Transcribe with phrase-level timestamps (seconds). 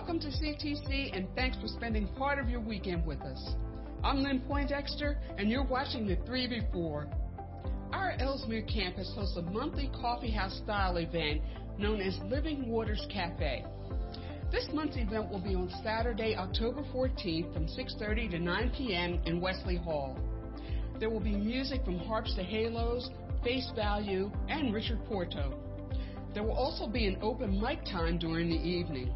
[0.00, 3.50] Welcome to CTC and thanks for spending part of your weekend with us.
[4.02, 7.06] I'm Lynn Poindexter and you're watching the 3 Before.
[7.92, 11.42] Our Elsmere campus hosts a monthly coffee house style event
[11.76, 13.62] known as Living Waters Cafe.
[14.50, 19.20] This month's event will be on Saturday, October 14th from 6.30 to 9 p.m.
[19.26, 20.18] in Wesley Hall.
[20.98, 23.10] There will be music from Harps to Halos,
[23.44, 25.60] Face Value, and Richard Porto.
[26.32, 29.14] There will also be an open mic time during the evening.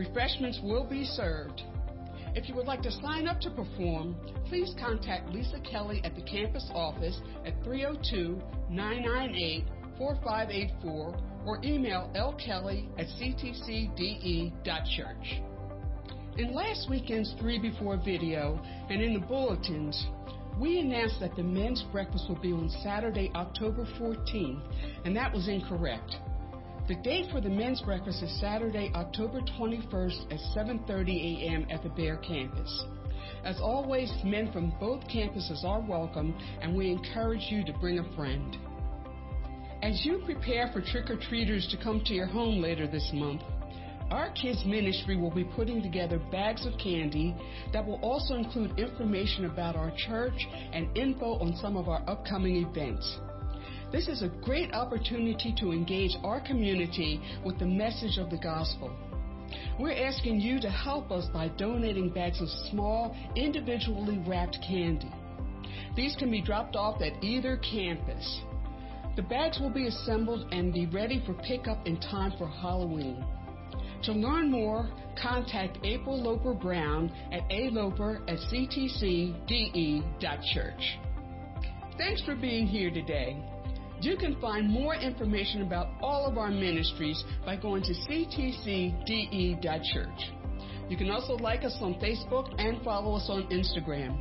[0.00, 1.60] Refreshments will be served.
[2.34, 4.16] If you would like to sign up to perform,
[4.48, 8.40] please contact Lisa Kelly at the campus office at 302
[8.70, 9.64] 998
[9.98, 14.52] 4584 or email lkelly at ctcde.church.
[16.38, 20.06] In last weekend's 3 Before video and in the bulletins,
[20.58, 24.62] we announced that the men's breakfast will be on Saturday, October 14th,
[25.04, 26.16] and that was incorrect.
[26.88, 31.66] The date for the men's breakfast is Saturday, October 21st at 7:30 a.m.
[31.70, 32.84] at the Bear campus.
[33.44, 38.16] As always, men from both campuses are welcome, and we encourage you to bring a
[38.16, 38.56] friend.
[39.82, 43.42] As you prepare for trick-or-treaters to come to your home later this month,
[44.10, 47.34] our kids ministry will be putting together bags of candy
[47.72, 52.56] that will also include information about our church and info on some of our upcoming
[52.56, 53.18] events.
[53.92, 58.94] This is a great opportunity to engage our community with the message of the gospel.
[59.80, 65.10] We're asking you to help us by donating bags of small, individually wrapped candy.
[65.96, 68.42] These can be dropped off at either campus.
[69.16, 73.24] The bags will be assembled and be ready for pickup in time for Halloween.
[74.04, 74.88] To learn more,
[75.20, 79.34] contact April Loper Brown at aloper at ctcde.church.
[81.98, 83.36] Thanks for being here today.
[84.00, 89.00] You can find more information about all of our ministries by going to ctcde.church.
[90.88, 94.18] You can also like us on Facebook and follow us on Instagram.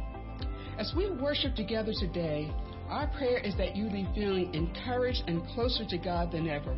[0.77, 2.51] As we worship together today,
[2.89, 6.77] our prayer is that you leave feeling encouraged and closer to God than ever.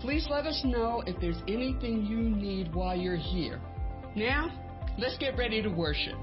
[0.00, 3.60] Please let us know if there's anything you need while you're here.
[4.14, 4.50] Now,
[4.98, 6.16] let's get ready to worship.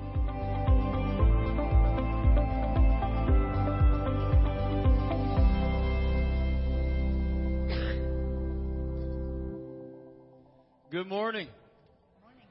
[11.27, 11.49] Morning.
[12.21, 12.47] morning.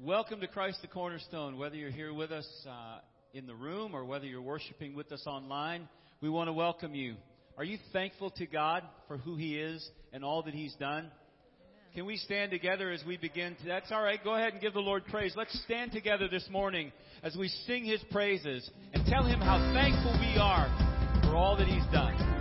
[0.00, 1.58] Welcome to Christ the Cornerstone.
[1.58, 3.00] Whether you're here with us uh,
[3.34, 5.86] in the room or whether you're worshiping with us online,
[6.22, 7.16] we want to welcome you.
[7.58, 11.10] Are you thankful to God for who He is and all that He's done?
[11.94, 13.54] Can we stand together as we begin?
[13.54, 14.24] To, that's all right.
[14.24, 15.34] Go ahead and give the Lord praise.
[15.36, 16.90] Let's stand together this morning
[17.22, 20.68] as we sing His praises and tell Him how thankful we are
[21.22, 22.33] for all that He's done.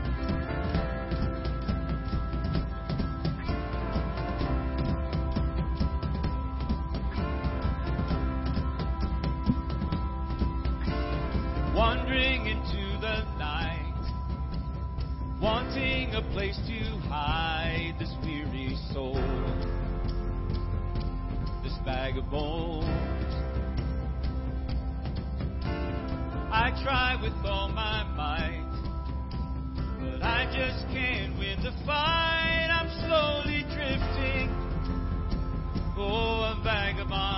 [15.44, 16.80] Wanting a place to
[17.10, 19.19] hide this weary soul,
[21.62, 22.86] this bag of bones.
[26.50, 28.63] I try with all my might,
[30.00, 32.69] but I just can't win the fight.
[32.72, 34.48] I'm slowly drifting,
[35.98, 37.32] oh, a vagabond.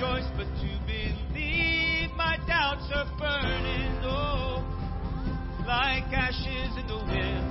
[0.00, 2.10] Choice but to believe.
[2.16, 4.64] My doubts are burning, oh,
[5.66, 7.46] like ashes in the wind.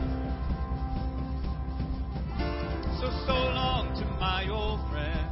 [2.99, 5.29] So, so long to my old friend.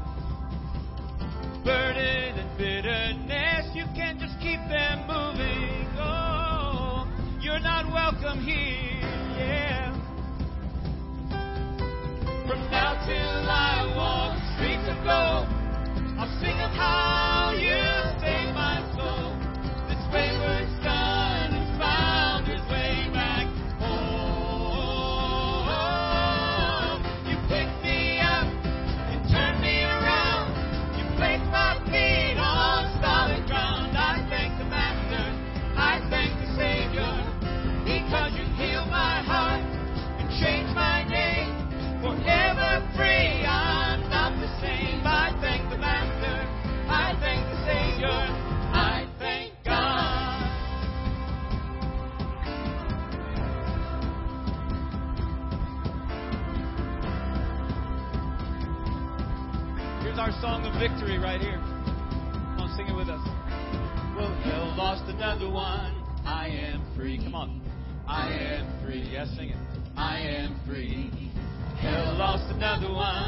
[1.65, 5.87] Burden and bitterness, you can't just keep them moving.
[5.99, 7.07] Oh,
[7.41, 8.90] you're not welcome here,
[69.21, 69.57] Yes, sing it.
[69.95, 71.11] I am free.
[71.77, 73.20] Hell lost another one.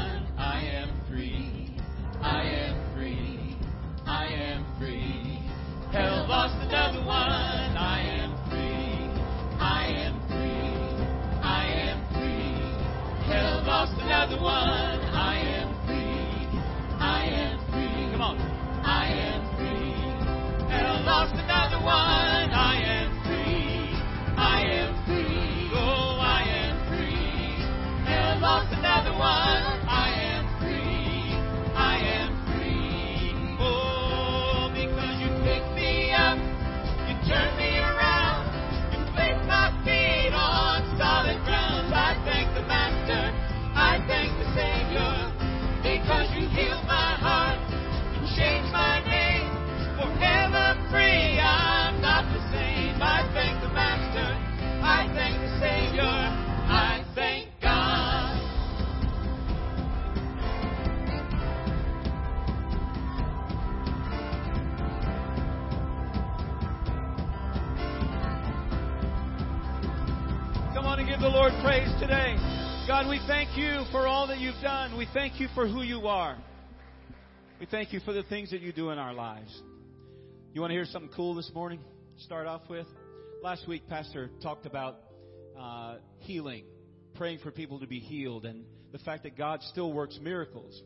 [75.34, 76.38] Thank you for who you are.
[77.58, 79.52] We thank you for the things that you do in our lives.
[80.52, 81.80] You want to hear something cool this morning?
[82.18, 82.86] Start off with.
[83.42, 84.96] Last week, Pastor talked about
[85.58, 86.66] uh, healing,
[87.16, 90.80] praying for people to be healed, and the fact that God still works miracles.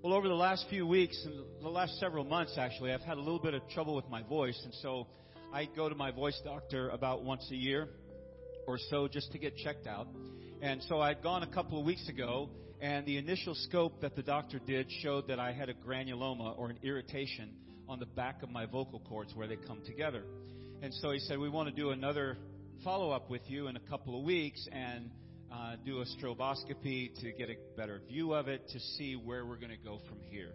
[0.00, 3.20] Well, over the last few weeks, and the last several months actually, I've had a
[3.20, 5.08] little bit of trouble with my voice, and so
[5.52, 7.88] I go to my voice doctor about once a year
[8.64, 10.06] or so just to get checked out.
[10.62, 12.48] And so I'd gone a couple of weeks ago,
[12.80, 16.70] and the initial scope that the doctor did showed that I had a granuloma or
[16.70, 17.50] an irritation
[17.88, 20.22] on the back of my vocal cords where they come together.
[20.80, 22.38] And so he said, We want to do another
[22.84, 25.10] follow up with you in a couple of weeks and
[25.52, 29.56] uh, do a stroboscopy to get a better view of it to see where we're
[29.56, 30.52] going to go from here.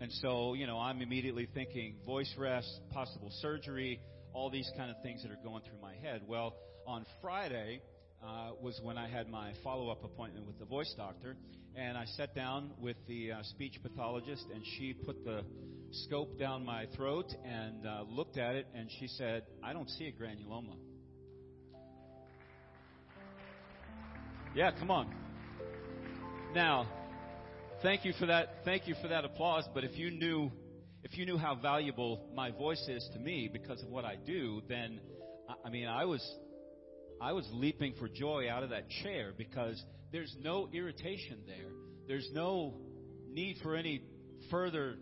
[0.00, 4.00] And so, you know, I'm immediately thinking voice rest, possible surgery,
[4.32, 6.22] all these kind of things that are going through my head.
[6.26, 6.54] Well,
[6.86, 7.82] on Friday
[8.22, 11.36] uh, was when I had my follow up appointment with the voice doctor,
[11.74, 15.44] and I sat down with the uh, speech pathologist, and she put the
[15.90, 20.06] scope down my throat and uh, looked at it, and she said, I don't see
[20.06, 20.76] a granuloma.
[24.54, 25.14] Yeah, come on.
[26.54, 26.86] Now,
[27.82, 28.56] thank you for that.
[28.64, 29.64] Thank you for that applause.
[29.72, 30.52] But if you knew,
[31.02, 34.60] if you knew how valuable my voice is to me because of what I do,
[34.68, 35.00] then
[35.64, 36.22] I mean, I was,
[37.22, 41.70] I was leaping for joy out of that chair because there's no irritation there.
[42.08, 42.74] There's no
[43.30, 44.02] need for any
[44.50, 44.96] further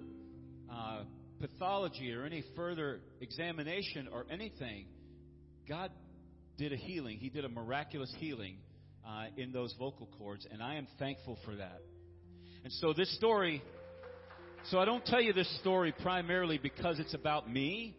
[0.71, 1.05] uh,
[1.41, 4.85] pathology or any further examination or anything.
[5.67, 5.91] God
[6.59, 7.17] did a healing.
[7.17, 8.57] He did a miraculous healing
[9.09, 11.81] uh, in those vocal cords, and I am thankful for that.
[12.65, 13.62] And so this story,
[14.71, 17.97] so I don't tell you this story primarily because it's about me,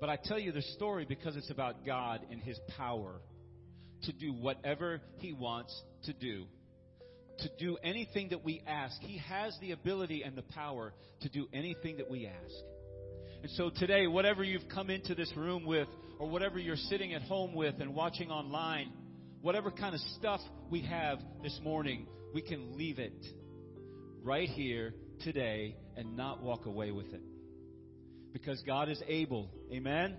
[0.00, 3.20] but I tell you this story because it's about God and His power
[4.02, 6.44] to do whatever He wants to do.
[7.38, 9.00] To do anything that we ask.
[9.00, 10.92] He has the ability and the power
[11.22, 12.54] to do anything that we ask.
[13.42, 17.22] And so today, whatever you've come into this room with, or whatever you're sitting at
[17.22, 18.92] home with and watching online,
[19.40, 20.40] whatever kind of stuff
[20.70, 23.26] we have this morning, we can leave it
[24.22, 27.22] right here today and not walk away with it.
[28.32, 29.50] Because God is able.
[29.72, 30.16] Amen?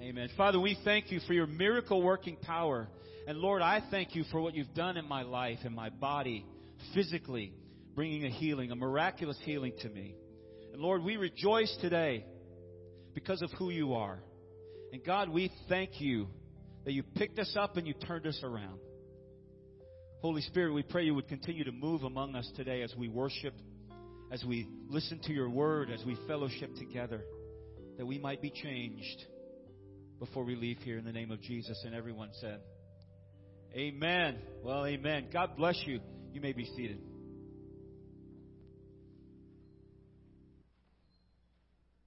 [0.00, 0.28] Amen.
[0.36, 2.88] Father, we thank you for your miracle working power.
[3.26, 6.44] And Lord, I thank you for what you've done in my life, in my body,
[6.94, 7.54] physically,
[7.94, 10.14] bringing a healing, a miraculous healing to me.
[10.72, 12.26] And Lord, we rejoice today
[13.14, 14.18] because of who you are.
[14.92, 16.26] And God, we thank you
[16.84, 18.80] that you picked us up and you turned us around.
[20.20, 23.54] Holy Spirit, we pray you would continue to move among us today as we worship,
[24.32, 27.24] as we listen to your word, as we fellowship together,
[27.96, 29.24] that we might be changed
[30.24, 31.78] before we leave here in the name of Jesus.
[31.84, 32.60] And everyone said,
[33.74, 34.38] Amen.
[34.62, 35.26] Well, amen.
[35.30, 36.00] God bless you.
[36.32, 36.98] You may be seated.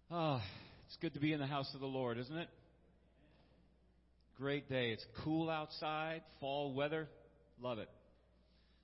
[0.09, 0.43] Ah, oh,
[0.87, 2.47] it's good to be in the house of the Lord, isn't it?
[4.37, 4.91] Great day.
[4.91, 7.07] It's cool outside, fall weather.
[7.61, 7.89] Love it.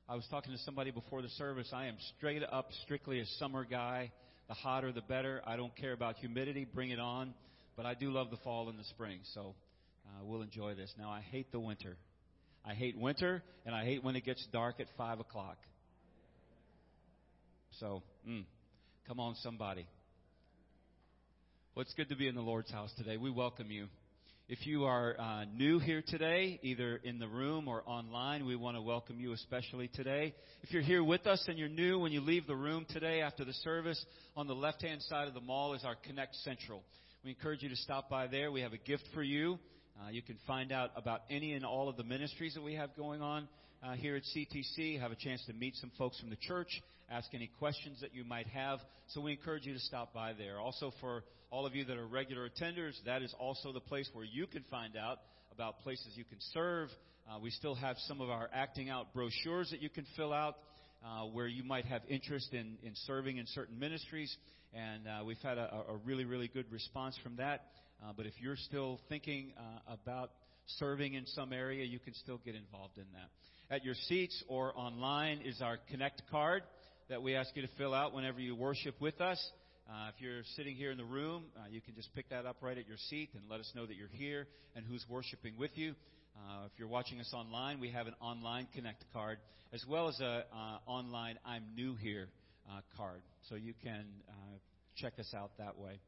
[0.07, 1.69] I was talking to somebody before the service.
[1.73, 4.11] I am straight up strictly a summer guy.
[4.47, 5.41] The hotter, the better.
[5.47, 6.65] I don't care about humidity.
[6.65, 7.33] Bring it on.
[7.75, 9.19] But I do love the fall and the spring.
[9.33, 9.55] So
[10.05, 10.93] uh, we'll enjoy this.
[10.97, 11.97] Now, I hate the winter.
[12.65, 15.57] I hate winter, and I hate when it gets dark at 5 o'clock.
[17.79, 18.45] So, mm,
[19.07, 19.85] Come on, somebody.
[21.75, 23.17] Well, it's good to be in the Lord's house today.
[23.17, 23.87] We welcome you.
[24.47, 28.77] If you are uh, new here today, either in the room or online, we want
[28.77, 30.33] to welcome you especially today.
[30.61, 33.43] If you're here with us and you're new, when you leave the room today after
[33.43, 34.03] the service,
[34.37, 36.81] on the left hand side of the mall is our Connect Central.
[37.23, 38.51] We encourage you to stop by there.
[38.51, 39.57] We have a gift for you.
[39.97, 42.93] Uh, you can find out about any and all of the ministries that we have
[42.97, 43.47] going on
[43.81, 46.67] uh, here at CTC, have a chance to meet some folks from the church,
[47.09, 48.79] ask any questions that you might have.
[49.07, 50.59] So we encourage you to stop by there.
[50.59, 54.25] Also, for all of you that are regular attenders, that is also the place where
[54.25, 55.19] you can find out
[55.53, 56.89] about places you can serve.
[57.31, 60.55] Uh, we still have some of our acting out brochures that you can fill out.
[61.05, 64.33] Uh, where you might have interest in, in serving in certain ministries,
[64.73, 67.65] and uh, we've had a, a really, really good response from that.
[68.03, 70.31] Uh, but if you're still thinking uh, about
[70.79, 73.29] serving in some area, you can still get involved in that
[73.73, 76.61] at your seats or online is our Connect card
[77.09, 79.43] that we ask you to fill out whenever you worship with us.
[79.89, 82.57] Uh, if you're sitting here in the room, uh, you can just pick that up
[82.61, 85.71] right at your seat and let us know that you're here and who's worshiping with
[85.75, 85.95] you.
[86.35, 89.39] Uh, if you're watching us online, we have an online Connect card
[89.73, 92.27] as well as a uh, online I'm new here
[92.69, 94.33] uh, card, so you can uh,
[94.95, 95.99] check us out that way.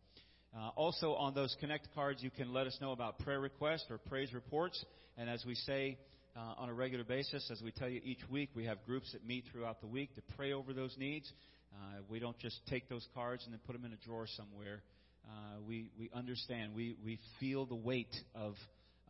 [0.76, 4.34] also, on those Connect cards, you can let us know about prayer requests or praise
[4.34, 4.84] reports,
[5.18, 5.98] and as we say
[6.36, 7.50] uh, on a regular basis.
[7.52, 10.22] As we tell you each week, we have groups that meet throughout the week to
[10.36, 11.32] pray over those needs.
[11.74, 14.82] Uh, we don't just take those cards and then put them in a drawer somewhere.
[15.26, 16.74] Uh, we, we understand.
[16.76, 18.54] We, we feel the weight of,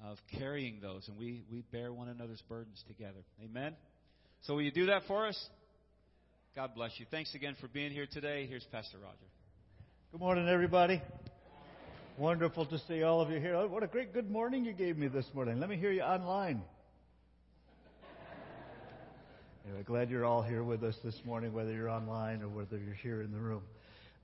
[0.03, 3.23] of carrying those, and we, we bear one another's burdens together.
[3.43, 3.75] Amen?
[4.43, 5.49] So, will you do that for us?
[6.55, 7.05] God bless you.
[7.12, 8.47] Thanks again for being here today.
[8.47, 9.17] Here's Pastor Roger.
[10.13, 11.01] Good morning, everybody.
[12.17, 13.67] Wonderful to see all of you here.
[13.67, 15.59] What a great good morning you gave me this morning.
[15.59, 16.62] Let me hear you online.
[19.65, 22.93] Anyway, glad you're all here with us this morning, whether you're online or whether you're
[22.93, 23.63] here in the room.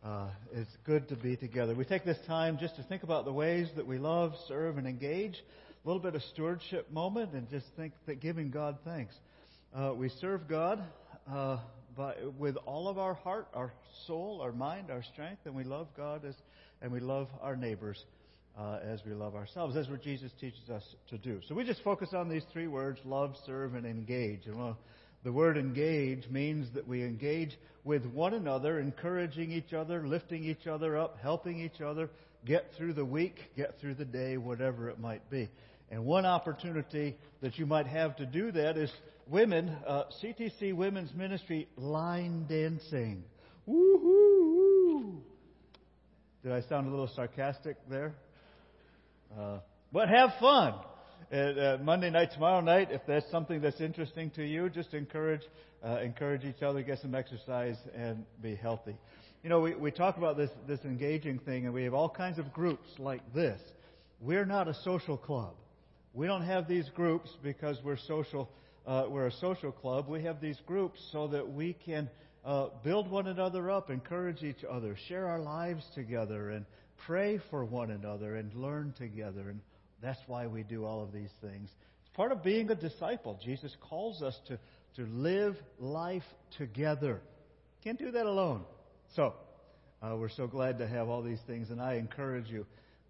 [0.02, 1.76] Uh, it's good to be together.
[1.76, 4.88] We take this time just to think about the ways that we love, serve, and
[4.88, 5.34] engage.
[5.34, 9.14] A little bit of stewardship moment, and just think that giving God thanks.
[9.76, 10.82] Uh, we serve God
[11.30, 11.58] uh,
[11.96, 13.74] by, with all of our heart, our
[14.08, 16.36] soul, our mind, our strength, and we love God as,
[16.82, 18.04] and we love our neighbors
[18.58, 21.40] uh, as we love ourselves, as what Jesus teaches us to do.
[21.48, 24.46] So we just focus on these three words: love, serve, and engage.
[24.46, 24.78] And we'll
[25.24, 30.66] the word engage means that we engage with one another, encouraging each other, lifting each
[30.66, 32.10] other up, helping each other
[32.44, 35.48] get through the week, get through the day, whatever it might be.
[35.92, 38.90] And one opportunity that you might have to do that is
[39.28, 43.24] women, uh, CTC Women's Ministry line dancing.
[43.68, 45.18] Woohoo!
[46.44, 48.16] Did I sound a little sarcastic there?
[49.38, 49.60] Uh,
[49.92, 50.76] but have fun
[51.32, 55.42] uh, Monday night, tomorrow night, if that's something that's interesting to you, just encourage
[55.84, 58.96] uh, encourage each other, get some exercise, and be healthy.
[59.44, 62.40] You know, we, we talk about this this engaging thing, and we have all kinds
[62.40, 63.60] of groups like this.
[64.20, 65.54] We're not a social club.
[66.14, 68.50] We don't have these groups because we're social.
[68.86, 70.10] Uh, we're a social club.
[70.10, 72.10] We have these groups so that we can
[72.44, 76.66] uh, build one another up, encourage each other, share our lives together, and
[77.06, 79.50] pray for one another, and learn together.
[79.50, 79.62] And
[80.02, 81.70] that's why we do all of these things.
[82.02, 83.40] It's part of being a disciple.
[83.44, 84.60] Jesus calls us to,
[84.96, 86.24] to live life
[86.58, 87.22] together.
[87.84, 88.64] Can't do that alone.
[89.16, 89.34] So,
[90.02, 92.66] uh, we're so glad to have all these things, and I encourage you.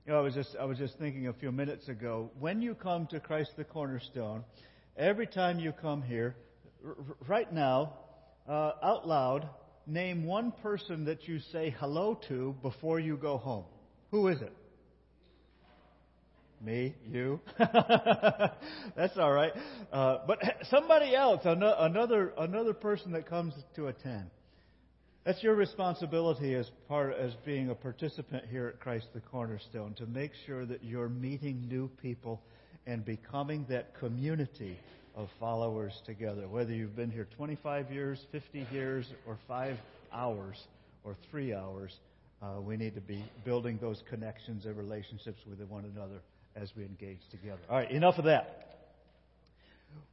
[0.05, 2.31] You know, I was just I was just thinking a few minutes ago.
[2.39, 4.43] When you come to Christ the Cornerstone,
[4.97, 6.35] every time you come here,
[6.83, 6.95] r-
[7.27, 7.93] right now,
[8.49, 9.47] uh, out loud,
[9.85, 13.65] name one person that you say hello to before you go home.
[14.09, 14.53] Who is it?
[16.59, 17.39] Me, you.
[17.59, 19.51] That's all right.
[19.91, 20.39] Uh, but
[20.71, 24.31] somebody else, another another person that comes to attend.
[25.23, 30.07] That's your responsibility as part as being a participant here at Christ the Cornerstone to
[30.07, 32.41] make sure that you're meeting new people
[32.87, 34.79] and becoming that community
[35.15, 36.47] of followers together.
[36.47, 39.77] Whether you've been here 25 years, 50 years, or five
[40.11, 40.57] hours,
[41.03, 41.95] or three hours,
[42.41, 46.21] uh, we need to be building those connections and relationships with one another
[46.55, 47.61] as we engage together.
[47.69, 48.80] All right, enough of that.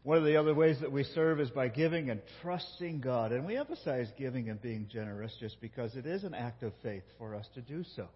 [0.02, 3.32] One of the other ways that we serve is by giving and trusting God.
[3.32, 7.02] And we emphasize giving and being generous just because it is an act of faith
[7.18, 8.08] for us to do so.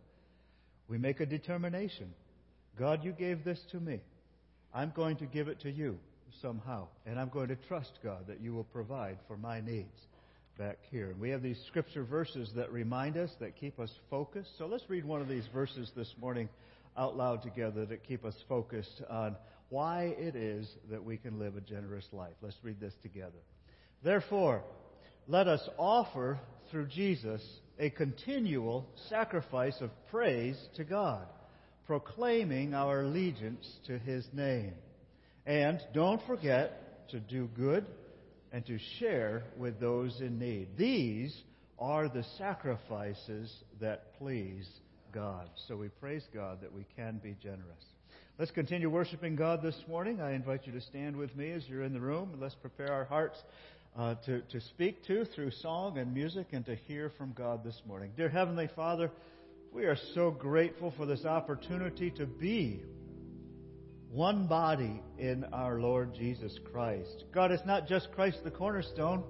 [0.88, 2.12] We make a determination
[2.78, 4.00] God, you gave this to me.
[4.74, 5.98] I'm going to give it to you
[6.40, 6.88] somehow.
[7.04, 10.00] And I'm going to trust God that you will provide for my needs
[10.58, 11.10] back here.
[11.10, 14.50] And we have these scripture verses that remind us, that keep us focused.
[14.58, 16.48] So let's read one of these verses this morning
[16.96, 19.36] out loud together that keep us focused on
[19.72, 22.34] why it is that we can live a generous life.
[22.42, 23.40] Let's read this together.
[24.04, 24.62] Therefore,
[25.26, 26.38] let us offer
[26.70, 27.42] through Jesus
[27.78, 31.24] a continual sacrifice of praise to God,
[31.86, 34.74] proclaiming our allegiance to His name.
[35.46, 37.86] And don't forget to do good
[38.52, 40.76] and to share with those in need.
[40.76, 41.34] These
[41.78, 44.68] are the sacrifices that please
[45.14, 45.48] God.
[45.66, 47.84] So we praise God that we can be generous.
[48.42, 50.20] Let's continue worshiping God this morning.
[50.20, 52.36] I invite you to stand with me as you're in the room.
[52.40, 53.38] Let's prepare our hearts
[53.96, 57.80] uh, to, to speak to through song and music and to hear from God this
[57.86, 58.10] morning.
[58.16, 59.12] Dear Heavenly Father,
[59.72, 62.82] we are so grateful for this opportunity to be
[64.10, 67.26] one body in our Lord Jesus Christ.
[67.32, 69.22] God, it's not just Christ the cornerstone.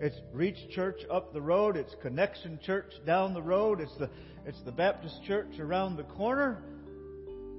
[0.00, 1.76] It's Reach Church up the road.
[1.76, 3.82] It's Connection Church down the road.
[3.82, 4.08] It's the,
[4.46, 6.62] it's the Baptist Church around the corner.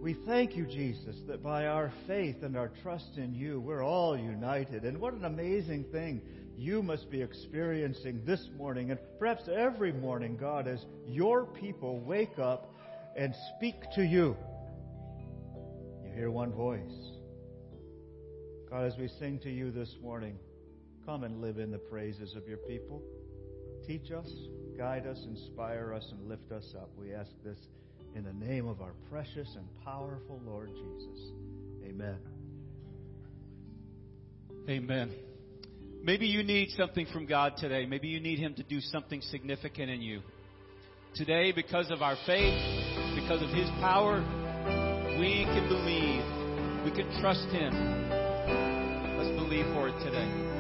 [0.06, 4.16] We thank you, Jesus, that by our faith and our trust in you, we're all
[4.16, 4.84] united.
[4.84, 6.22] And what an amazing thing
[6.56, 12.38] you must be experiencing this morning and perhaps every morning, God, as your people wake
[12.38, 12.72] up
[13.18, 14.38] and speak to you
[16.04, 17.18] You hear one voice.
[18.70, 20.38] God, as we sing to you this morning,
[21.04, 23.02] come and live in the praises of your people.
[23.88, 24.32] Teach us,
[24.78, 26.92] guide us, inspire us, and lift us up.
[26.96, 27.58] We ask this
[28.16, 31.32] in the name of our precious and powerful Lord Jesus.
[31.86, 32.18] Amen.
[34.70, 35.12] Amen.
[36.02, 37.86] Maybe you need something from God today.
[37.86, 40.22] Maybe you need Him to do something significant in you.
[41.16, 42.58] Today, because of our faith,
[43.16, 44.20] because of His power,
[45.20, 46.86] we can believe.
[46.86, 47.74] We can trust Him.
[49.18, 50.55] Let's believe for it today.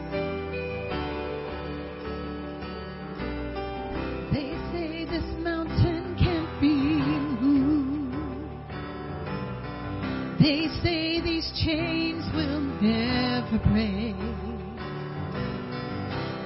[10.45, 14.15] They say these chains will never break.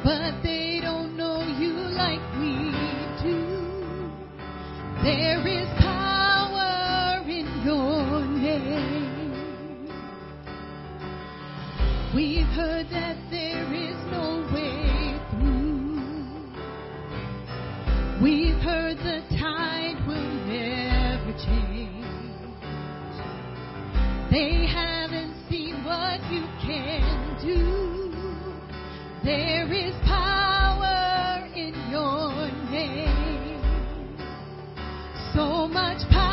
[0.05, 2.71] But they don't know you like we
[3.21, 3.43] do.
[5.03, 9.91] There is power in your name.
[12.15, 13.18] We've heard that
[29.29, 32.33] There is power in your
[32.71, 33.61] name.
[35.35, 36.28] So much power.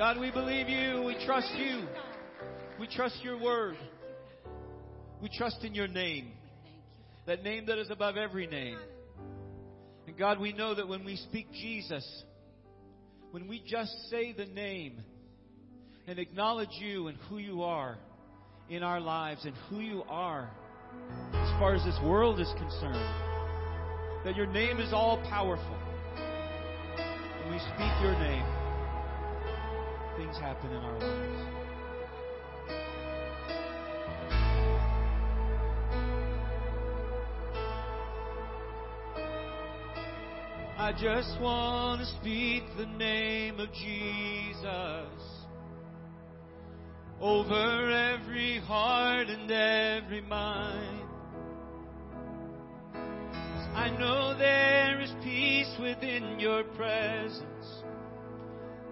[0.00, 1.02] God, we believe you.
[1.02, 1.86] We trust you.
[2.78, 3.76] We trust your word.
[5.20, 6.32] We trust in your name.
[7.26, 8.78] That name that is above every name.
[10.06, 12.24] And God, we know that when we speak Jesus,
[13.32, 15.02] when we just say the name
[16.06, 17.98] and acknowledge you and who you are
[18.70, 20.50] in our lives and who you are
[21.34, 25.76] as far as this world is concerned, that your name is all powerful.
[27.44, 28.59] When we speak your name,
[30.20, 31.42] things happen in our lives.
[40.76, 45.22] I just want to speak the name of Jesus
[47.18, 51.08] over every heart and every mind.
[53.74, 57.79] I know there is peace within your presence.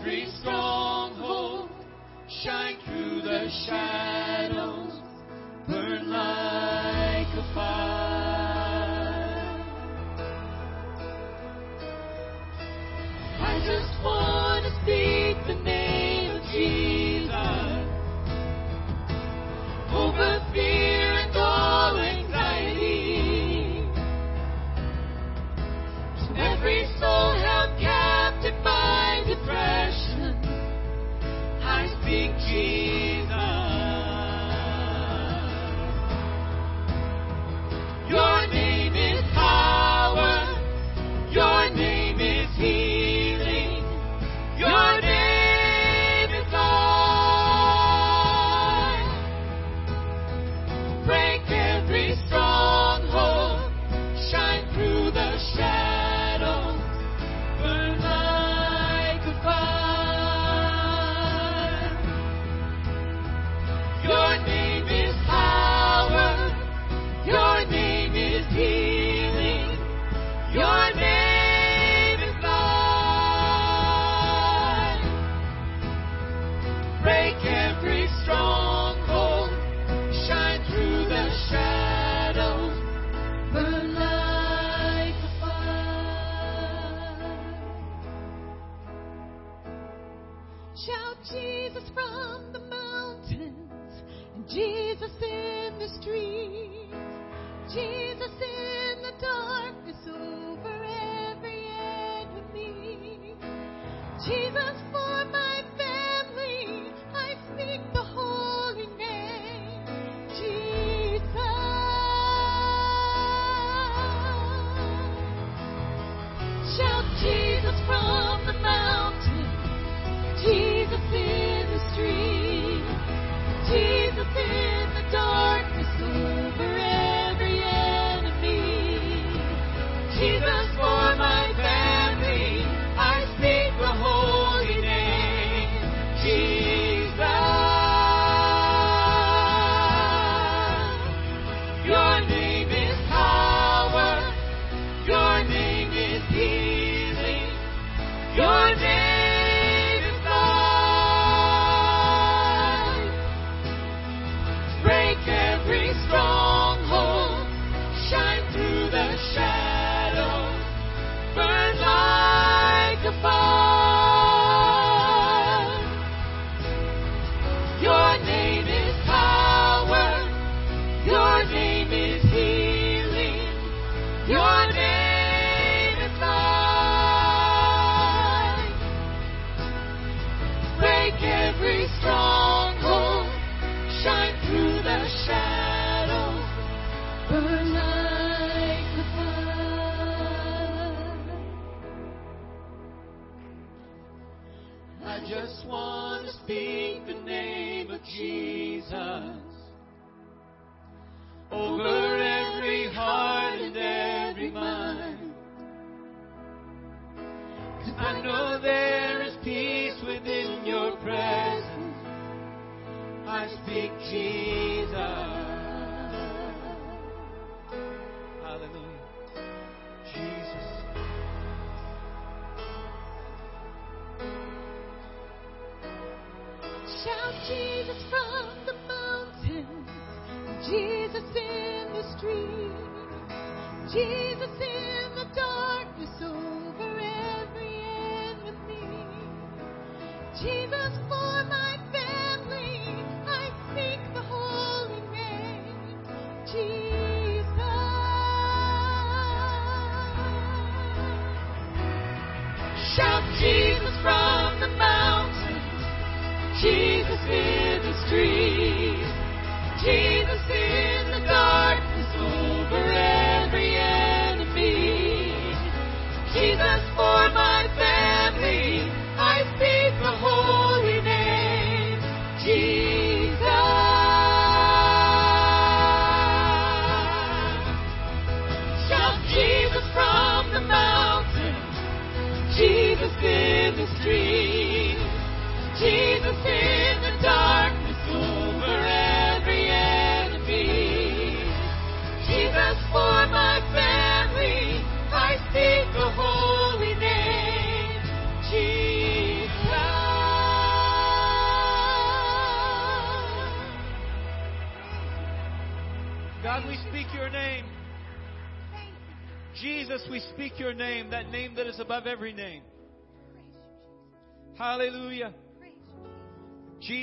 [0.00, 1.70] Every stronghold.
[2.42, 4.49] Shine through the shadows.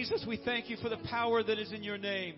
[0.08, 2.36] Jesus, we thank you for the power that is in your name.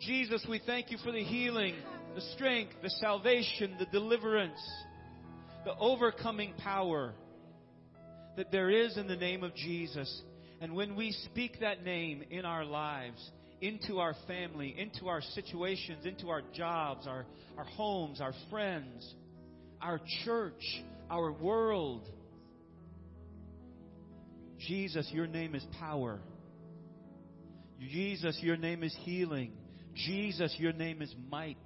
[0.00, 1.74] Jesus, we thank you for the healing,
[2.14, 4.58] the strength, the salvation, the deliverance,
[5.66, 7.12] the overcoming power
[8.38, 10.22] that there is in the name of Jesus.
[10.62, 16.06] And when we speak that name in our lives, into our family, into our situations,
[16.06, 17.26] into our jobs, our,
[17.58, 19.14] our homes, our friends,
[19.82, 20.62] our church,
[21.10, 22.08] our world,
[24.66, 26.20] Jesus, your name is power.
[27.80, 29.52] Jesus, your name is healing.
[29.94, 31.56] Jesus, your name is might.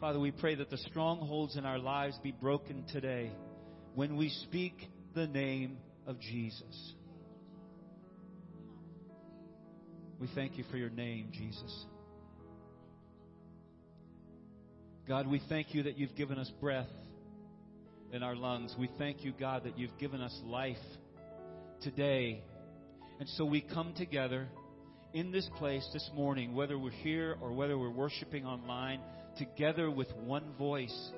[0.00, 3.32] Father, we pray that the strongholds in our lives be broken today
[3.94, 4.74] when we speak
[5.14, 6.94] the name of Jesus.
[10.20, 11.86] We thank you for your name, Jesus.
[15.08, 16.88] God, we thank you that you've given us breath
[18.12, 18.74] in our lungs.
[18.78, 20.76] We thank you, God, that you've given us life
[21.84, 22.42] today.
[23.20, 24.48] And so we come together
[25.12, 29.00] in this place this morning, whether we're here or whether we're worshiping online,
[29.38, 31.10] together with one voice.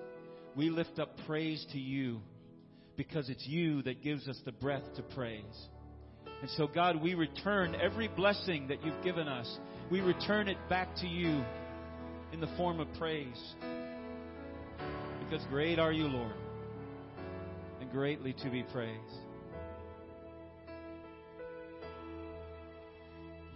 [0.57, 2.21] We lift up praise to you
[2.97, 5.69] because it's you that gives us the breath to praise.
[6.43, 9.59] And so, God, we return every blessing that you've given us.
[9.91, 11.43] We return it back to you
[12.33, 13.55] in the form of praise.
[15.21, 16.35] Because great are you, Lord,
[17.81, 19.26] and greatly to be praised.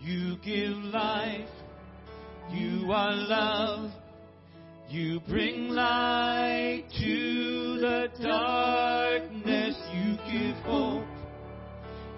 [0.01, 1.49] You give life.
[2.51, 3.91] You are love.
[4.89, 9.77] You bring light to the darkness.
[9.93, 11.05] You give hope.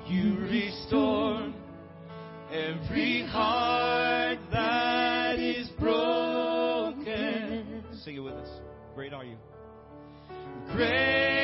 [0.07, 1.53] You restore
[2.53, 7.05] every heart that is broken.
[8.05, 8.49] Sing it with us.
[8.95, 9.37] Great are you.
[10.73, 11.42] Great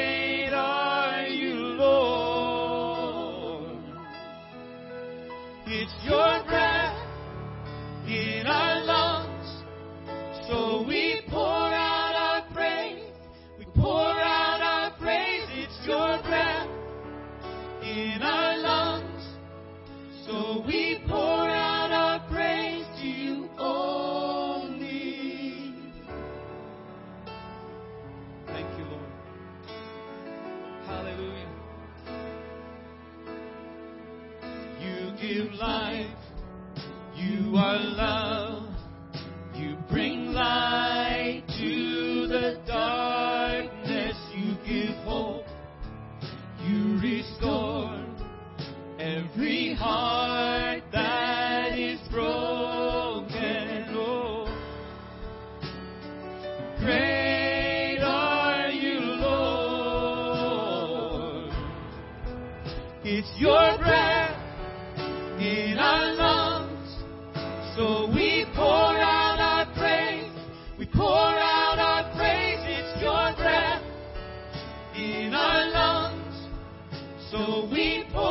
[77.31, 78.28] So we pour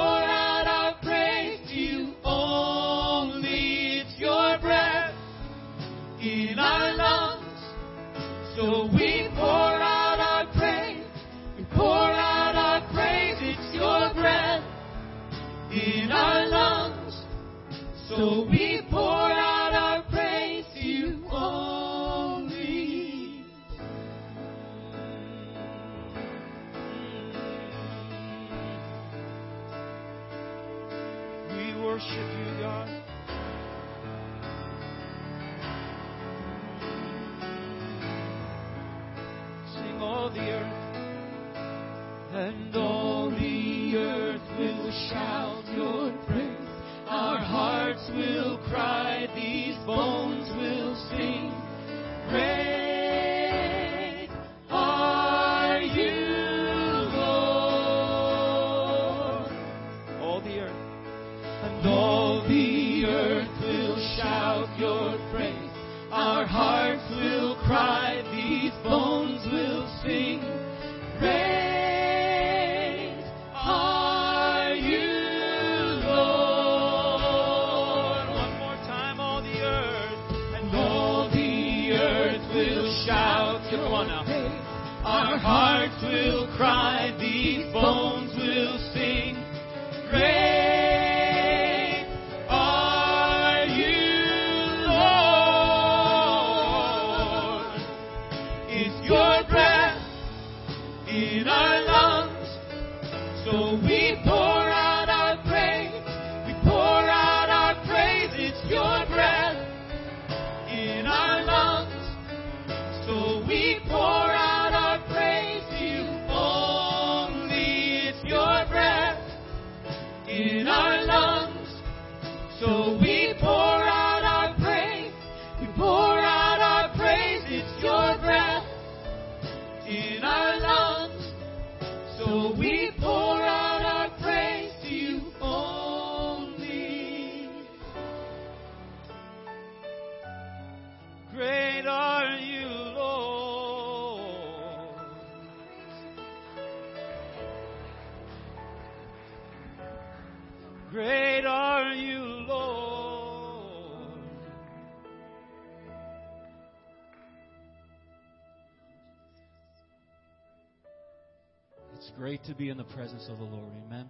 [162.18, 163.72] great to be in the presence of the Lord.
[163.86, 164.10] Amen.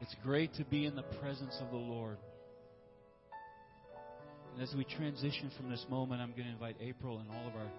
[0.00, 2.16] It's great to be in the presence of the Lord.
[4.54, 7.54] And as we transition from this moment, I'm going to invite April and all of
[7.54, 7.70] our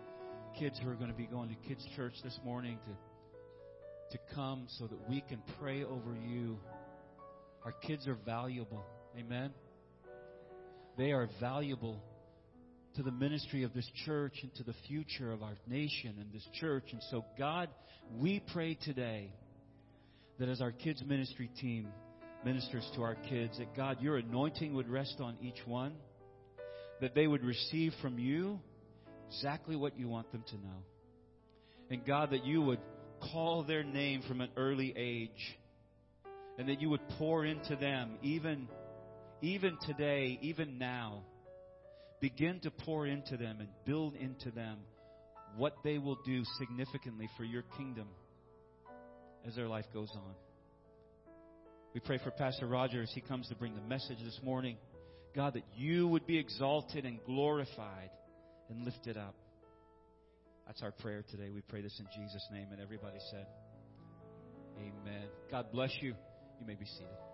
[0.59, 2.77] kids who are going to be going to kids' church this morning
[4.11, 6.59] to, to come so that we can pray over you.
[7.65, 8.83] Our kids are valuable.
[9.17, 9.51] Amen.
[10.95, 12.03] They are valuable
[12.95, 16.47] to the ministry of this church and to the future of our nation and this
[16.59, 16.85] church.
[16.91, 17.69] And so, God,
[18.19, 19.31] we pray today
[20.39, 21.87] that as our kids' ministry team
[22.45, 25.93] ministers to our kids, that God, your anointing would rest on each one,
[27.01, 28.59] that they would receive from you
[29.29, 30.83] exactly what you want them to know.
[31.89, 32.79] And God, that you would
[33.31, 35.57] call their name from an early age,
[36.57, 38.67] and that you would pour into them, even,
[39.41, 41.23] even today, even now
[42.23, 44.77] begin to pour into them and build into them
[45.57, 48.07] what they will do significantly for your kingdom
[49.45, 50.33] as their life goes on.
[51.93, 54.77] We pray for Pastor Roger as he comes to bring the message this morning.
[55.35, 58.09] God, that you would be exalted and glorified
[58.69, 59.35] and lifted up.
[60.65, 61.49] That's our prayer today.
[61.53, 62.67] We pray this in Jesus' name.
[62.71, 63.47] And everybody said,
[64.77, 65.27] Amen.
[65.51, 66.15] God bless you.
[66.61, 67.32] You may be seated.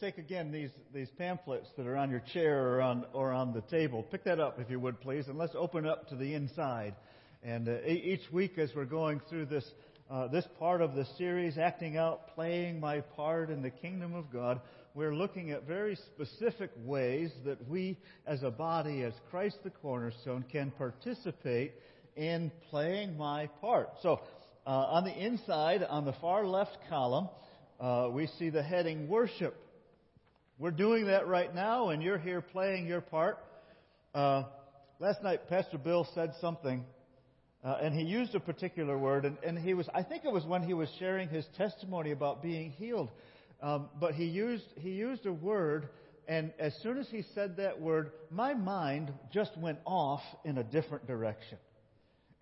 [0.00, 3.62] Take again these, these pamphlets that are on your chair or on, or on the
[3.62, 4.02] table.
[4.02, 6.94] Pick that up if you would, please, and let's open up to the inside.
[7.42, 9.64] And uh, each week, as we're going through this,
[10.10, 14.32] uh, this part of the series, acting out, playing my part in the kingdom of
[14.32, 14.60] God,
[14.94, 20.44] we're looking at very specific ways that we, as a body, as Christ the cornerstone,
[20.50, 21.72] can participate
[22.16, 23.90] in playing my part.
[24.02, 24.20] So,
[24.66, 27.28] uh, on the inside, on the far left column,
[27.78, 29.54] uh, we see the heading worship.
[30.58, 33.36] We're doing that right now, and you're here playing your part.
[34.14, 34.44] Uh,
[34.98, 36.82] last night, Pastor Bill said something,
[37.62, 40.46] uh, and he used a particular word, and, and, he was, I think it was
[40.46, 43.10] when he was sharing his testimony about being healed.
[43.60, 45.90] Um, but he used, he used a word,
[46.26, 50.64] and as soon as he said that word, my mind just went off in a
[50.64, 51.58] different direction.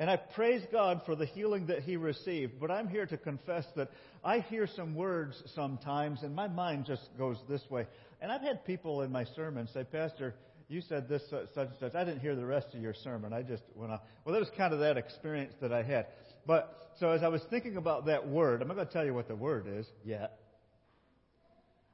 [0.00, 3.64] And I praise God for the healing that he received, but I'm here to confess
[3.76, 3.90] that
[4.24, 7.86] I hear some words sometimes and my mind just goes this way.
[8.20, 10.34] And I've had people in my sermon say, Pastor,
[10.68, 11.94] you said this uh, such and such.
[11.94, 13.32] I didn't hear the rest of your sermon.
[13.32, 14.00] I just went on.
[14.24, 16.06] Well, that was kind of that experience that I had.
[16.46, 19.14] But so as I was thinking about that word, I'm not going to tell you
[19.14, 20.38] what the word is yet.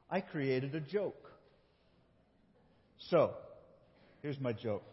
[0.09, 1.31] I created a joke.
[3.11, 3.35] So,
[4.23, 4.85] here's my joke.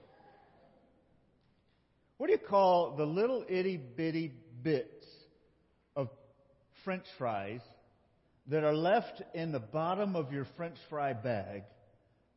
[2.18, 5.06] What do you call the little itty bitty bits
[5.96, 6.10] of
[6.84, 7.62] french fries
[8.48, 11.64] that are left in the bottom of your french fry bag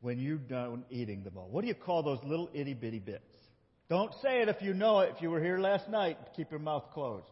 [0.00, 1.48] when you're done eating them all?
[1.50, 3.34] What do you call those little itty bitty bits?
[3.88, 5.14] Don't say it if you know it.
[5.16, 7.26] If you were here last night, keep your mouth closed.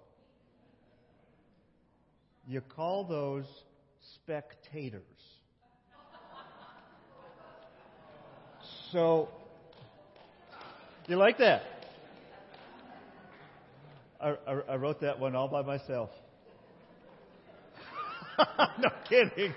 [2.49, 3.44] You call those
[4.14, 5.03] spectators.
[8.90, 9.28] So,
[11.07, 11.78] you like that?
[14.21, 16.11] I, I, I wrote that one all by myself.
[18.59, 19.55] no kidding.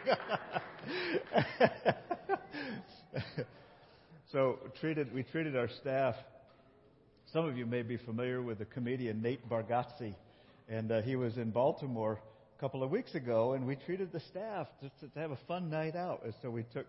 [4.32, 6.14] so treated, we treated our staff.
[7.34, 10.16] Some of you may be familiar with the comedian Nate Bargatze,
[10.70, 12.20] and uh, he was in Baltimore
[12.55, 15.72] a couple of weeks ago, and we treated the staff to, to have a fun
[15.72, 16.22] night out.
[16.24, 16.86] And so we took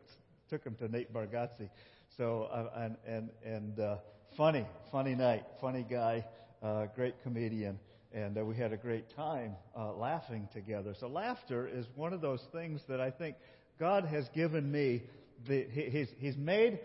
[0.51, 1.70] took him to Nate Bargatze.
[2.18, 3.97] So uh, and and and uh,
[4.37, 6.25] funny, funny night, funny guy
[6.62, 7.78] uh, great comedian,
[8.12, 10.94] and uh, we had a great time uh, laughing together.
[10.98, 13.36] So laughter is one of those things that I think
[13.80, 15.02] God has given me.
[15.48, 16.78] The, he's, he's made.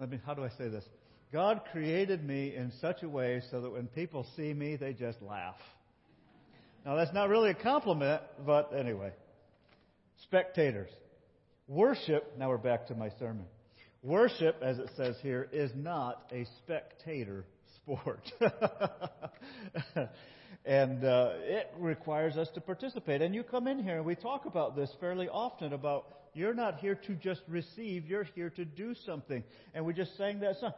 [0.00, 0.84] I mean, how do I say this?
[1.32, 5.20] God created me in such a way so that when people see me, they just
[5.22, 5.56] laugh.
[6.84, 9.12] Now that's not really a compliment, but anyway.
[10.22, 10.90] Spectators.
[11.66, 13.46] Worship, now we're back to my sermon.
[14.02, 17.46] Worship, as it says here, is not a spectator
[17.84, 18.32] sport.
[20.64, 23.22] and uh, it requires us to participate.
[23.22, 26.06] And you come in here, and we talk about this fairly often about
[26.36, 29.44] you're not here to just receive, you're here to do something.
[29.72, 30.72] And we just sang that song.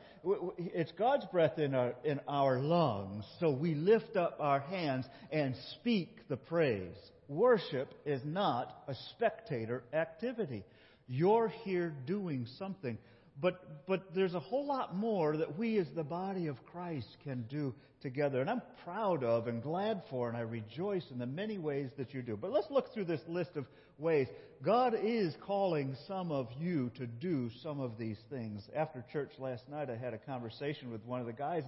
[0.59, 5.55] It's God's breath in our, in our lungs, so we lift up our hands and
[5.81, 6.95] speak the praise.
[7.29, 10.63] Worship is not a spectator activity.
[11.09, 12.99] You're here doing something.
[13.41, 17.43] But, but there's a whole lot more that we as the body of Christ can
[17.51, 18.41] do together.
[18.41, 22.15] And I'm proud of and glad for, and I rejoice in the many ways that
[22.15, 22.37] you do.
[22.37, 23.67] But let's look through this list of
[23.99, 24.29] ways.
[24.63, 28.63] God is calling some of you to do some of these things.
[28.75, 31.63] After church last night, I had a conversation with one of the guys,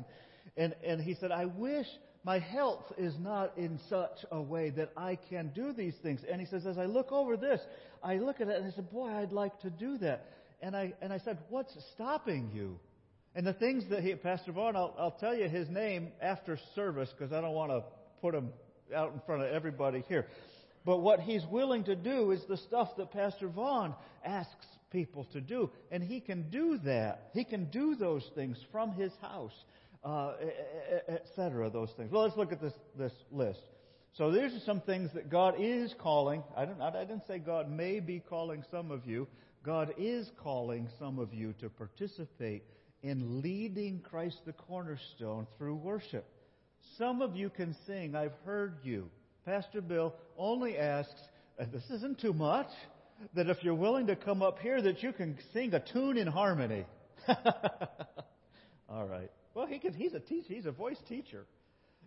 [0.57, 1.87] and, and he said, I wish
[2.25, 6.21] my health is not in such a way that I can do these things.
[6.31, 7.61] And he says, as I look over this,
[8.03, 10.27] I look at it and I said, boy, I'd like to do that
[10.63, 12.79] and I, and I said, What's stopping you?
[13.35, 17.09] And the things that he, Pastor Vaughn, I'll, I'll tell you his name after service
[17.17, 17.85] because I don't want to
[18.21, 18.51] put him
[18.95, 20.27] out in front of everybody here.
[20.85, 23.95] But what he's willing to do is the stuff that Pastor Vaughn
[24.25, 25.71] asks people to do.
[25.91, 27.31] And he can do that.
[27.35, 29.53] He can do those things from his house,
[30.03, 30.33] uh,
[31.09, 31.71] etc.
[31.71, 32.11] Those things.
[32.11, 33.61] Well, let's look at this, this list.
[34.15, 36.43] So these are some things that God is calling.
[36.57, 39.29] I, don't, I didn't say God may be calling some of you.
[39.65, 42.63] God is calling some of you to participate
[43.03, 46.27] in leading Christ the cornerstone through worship.
[46.97, 48.15] Some of you can sing.
[48.15, 49.11] I've heard you.
[49.45, 51.21] Pastor Bill only asks,
[51.59, 52.69] and this isn't too much,
[53.35, 56.27] that if you're willing to come up here, that you can sing a tune in
[56.27, 56.85] harmony.
[58.89, 59.31] All right.
[59.55, 60.55] Well, he can, he's a teacher.
[60.55, 61.45] He's a voice teacher.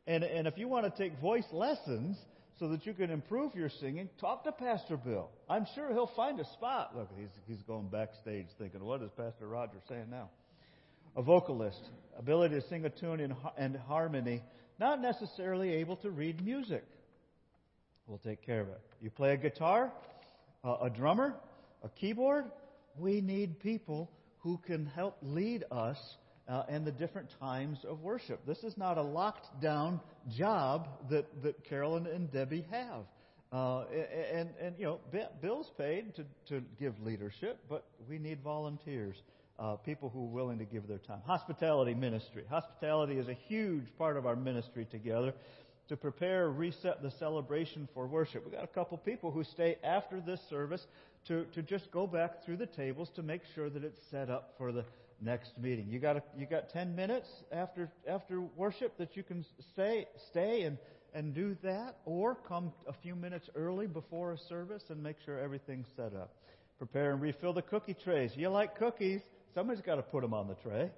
[0.07, 2.17] And, and if you want to take voice lessons,
[2.61, 5.29] so that you can improve your singing, talk to Pastor Bill.
[5.49, 6.95] I'm sure he'll find a spot.
[6.95, 10.29] Look, he's, he's going backstage thinking, what is Pastor Roger saying now?
[11.15, 11.81] A vocalist,
[12.19, 14.43] ability to sing a tune in, in harmony,
[14.79, 16.83] not necessarily able to read music.
[18.05, 18.79] We'll take care of it.
[19.01, 19.91] You play a guitar,
[20.63, 21.33] uh, a drummer,
[21.83, 22.45] a keyboard.
[22.95, 24.07] We need people
[24.41, 25.97] who can help lead us
[26.51, 28.45] uh, and the different times of worship.
[28.45, 30.01] This is not a locked down
[30.37, 33.05] job that, that Carolyn and Debbie have.
[33.53, 33.85] Uh,
[34.33, 34.99] and, and, you know,
[35.41, 39.15] Bill's paid to, to give leadership, but we need volunteers,
[39.59, 41.19] uh, people who are willing to give their time.
[41.25, 42.43] Hospitality ministry.
[42.49, 45.33] Hospitality is a huge part of our ministry together
[45.87, 48.43] to prepare, reset the celebration for worship.
[48.45, 50.85] We've got a couple people who stay after this service
[51.27, 54.53] to, to just go back through the tables to make sure that it's set up
[54.57, 54.85] for the
[55.21, 55.87] next meeting.
[55.89, 60.63] You got a, you got 10 minutes after after worship that you can stay stay
[60.63, 60.77] and
[61.13, 65.39] and do that, or come a few minutes early before a service and make sure
[65.39, 66.33] everything's set up.
[66.77, 68.31] Prepare and refill the cookie trays.
[68.35, 69.21] You like cookies?
[69.53, 70.89] Somebody's got to put them on the tray.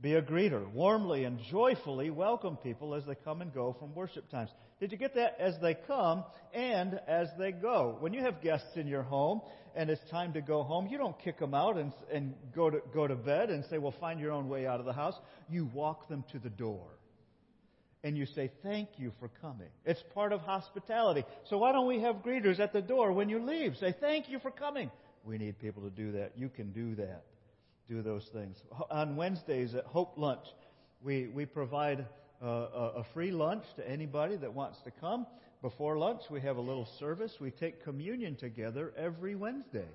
[0.00, 0.70] Be a greeter.
[0.72, 4.50] Warmly and joyfully welcome people as they come and go from worship times.
[4.78, 5.36] Did you get that?
[5.40, 7.96] As they come and as they go.
[8.00, 9.40] When you have guests in your home
[9.74, 12.82] and it's time to go home, you don't kick them out and, and go, to,
[12.92, 15.14] go to bed and say, well, find your own way out of the house.
[15.48, 16.88] You walk them to the door.
[18.04, 19.70] And you say, thank you for coming.
[19.86, 21.24] It's part of hospitality.
[21.48, 23.76] So why don't we have greeters at the door when you leave?
[23.80, 24.90] Say, thank you for coming.
[25.24, 26.32] We need people to do that.
[26.36, 27.24] You can do that
[27.88, 28.56] do those things.
[28.90, 30.44] On Wednesdays at Hope Lunch,
[31.02, 32.06] we, we provide
[32.42, 32.46] uh,
[32.96, 35.26] a, free lunch to anybody that wants to come.
[35.62, 37.34] Before lunch, we have a little service.
[37.40, 39.88] We take communion together every Wednesday,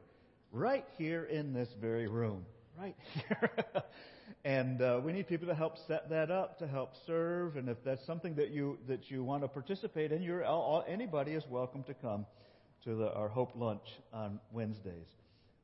[0.51, 2.45] right here in this very room.
[2.79, 3.51] Right here.
[4.45, 7.57] and uh, we need people to help set that up, to help serve.
[7.57, 11.33] And if that's something that you, that you want to participate in, you're, all, anybody
[11.33, 12.25] is welcome to come
[12.85, 15.20] to the, our Hope Lunch on Wednesdays.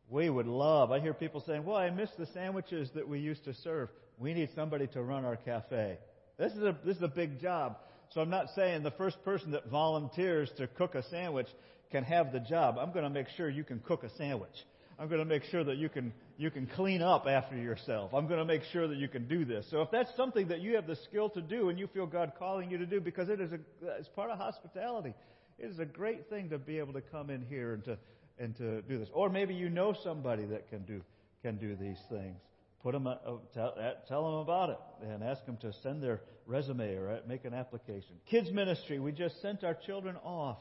[0.09, 3.43] We would love, I hear people saying, well, I miss the sandwiches that we used
[3.45, 3.89] to serve.
[4.17, 5.97] We need somebody to run our cafe.
[6.37, 7.77] This is a, this is a big job.
[8.13, 11.47] So I'm not saying the first person that volunteers to cook a sandwich
[11.91, 12.77] can have the job.
[12.79, 14.49] I'm going to make sure you can cook a sandwich.
[14.99, 18.13] I'm going to make sure that you can, you can clean up after yourself.
[18.13, 19.67] I'm going to make sure that you can do this.
[19.69, 22.31] So if that's something that you have the skill to do and you feel God
[22.39, 23.59] calling you to do, because it is a,
[23.99, 25.13] it's part of hospitality,
[25.59, 27.97] it is a great thing to be able to come in here and to,
[28.39, 29.09] and to do this.
[29.13, 31.01] Or maybe you know somebody that can do
[31.41, 32.37] can do these things.
[32.83, 33.15] Put them, uh,
[33.53, 33.75] tell,
[34.07, 34.77] tell them about it
[35.07, 38.15] and ask them to send their resume or uh, make an application.
[38.29, 40.57] Kids ministry, we just sent our children off,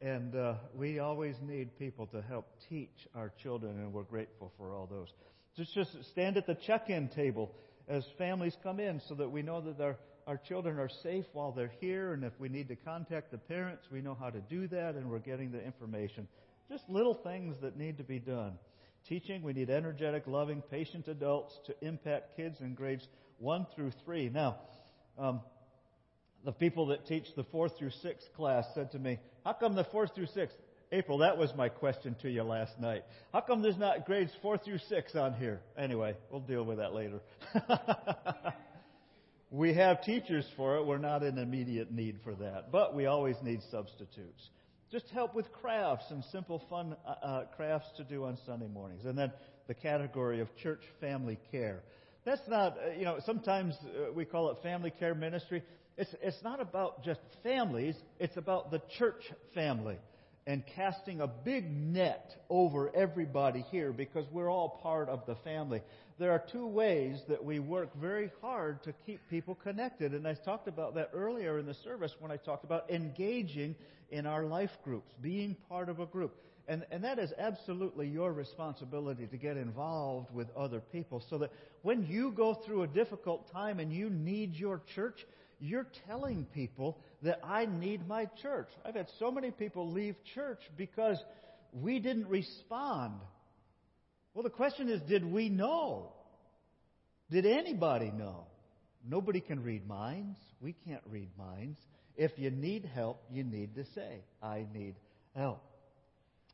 [0.00, 4.72] and uh, we always need people to help teach our children, and we're grateful for
[4.72, 5.08] all those.
[5.56, 7.50] Just just stand at the check-in table
[7.88, 9.96] as families come in, so that we know that our
[10.26, 13.84] our children are safe while they're here, and if we need to contact the parents,
[13.90, 16.26] we know how to do that, and we're getting the information
[16.68, 18.54] just little things that need to be done.
[19.08, 23.06] Teaching, we need energetic, loving, patient adults to impact kids in grades
[23.38, 24.30] 1 through 3.
[24.30, 24.56] Now,
[25.18, 25.40] um,
[26.44, 29.84] the people that teach the 4th through 6th class said to me, How come the
[29.84, 30.52] 4th through 6th?
[30.92, 33.04] April, that was my question to you last night.
[33.32, 35.60] How come there's not grades 4 through 6 on here?
[35.76, 37.20] Anyway, we'll deal with that later.
[39.50, 40.86] we have teachers for it.
[40.86, 42.70] We're not in immediate need for that.
[42.70, 44.48] But we always need substitutes.
[44.94, 49.04] Just help with crafts and simple, fun uh, uh, crafts to do on Sunday mornings.
[49.06, 49.32] And then
[49.66, 51.82] the category of church family care.
[52.24, 55.64] That's not, uh, you know, sometimes uh, we call it family care ministry.
[55.98, 59.20] It's, it's not about just families, it's about the church
[59.52, 59.96] family
[60.46, 65.80] and casting a big net over everybody here because we're all part of the family.
[66.18, 70.34] There are two ways that we work very hard to keep people connected, and I
[70.34, 73.74] talked about that earlier in the service when I talked about engaging
[74.10, 76.36] in our life groups, being part of a group.
[76.66, 81.52] And, and that is absolutely your responsibility to get involved with other people so that
[81.82, 85.26] when you go through a difficult time and you need your church,
[85.64, 88.68] you're telling people that I need my church.
[88.84, 91.18] I've had so many people leave church because
[91.72, 93.14] we didn't respond.
[94.34, 96.12] Well, the question is did we know?
[97.30, 98.44] Did anybody know?
[99.08, 100.38] Nobody can read minds.
[100.60, 101.78] We can't read minds.
[102.16, 104.94] If you need help, you need to say, I need
[105.34, 105.62] help.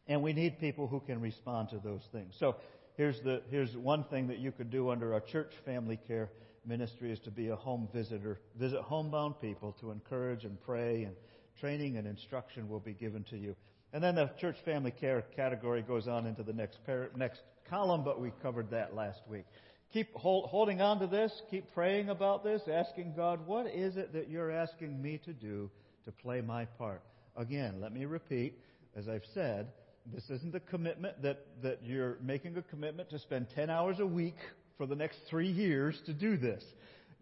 [0.07, 2.35] And we need people who can respond to those things.
[2.39, 2.57] So
[2.97, 6.31] here's, the, here's one thing that you could do under our church family care
[6.67, 11.15] ministry is to be a home visitor, visit homebound people to encourage and pray, and
[11.61, 13.55] training and instruction will be given to you.
[13.93, 18.05] And then the church family care category goes on into the next, par- next column,
[18.05, 19.45] but we covered that last week.
[19.93, 24.13] Keep hold, holding on to this, keep praying about this, asking God, what is it
[24.13, 25.69] that you're asking me to do
[26.05, 27.03] to play my part?
[27.37, 28.57] Again, let me repeat,
[28.95, 29.69] as I've said,
[30.07, 34.07] this isn't a commitment that, that you're making a commitment to spend 10 hours a
[34.07, 34.37] week
[34.81, 36.65] for the next three years to do this.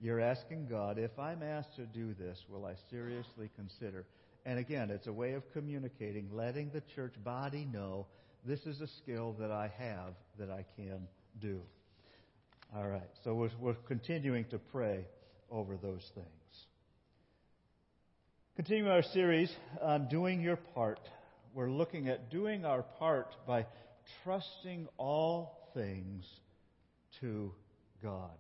[0.00, 4.06] You're asking God, if I'm asked to do this, will I seriously consider?
[4.46, 8.06] And again, it's a way of communicating, letting the church body know
[8.46, 11.09] this is a skill that I have that I can
[11.40, 11.59] do.
[12.76, 15.04] All right, so we're, we're continuing to pray
[15.50, 16.28] over those things.
[18.54, 19.50] Continuing our series
[19.82, 21.00] on doing your part,
[21.54, 23.66] we're looking at doing our part by
[24.22, 26.24] trusting all things
[27.20, 27.52] to
[28.02, 28.30] God.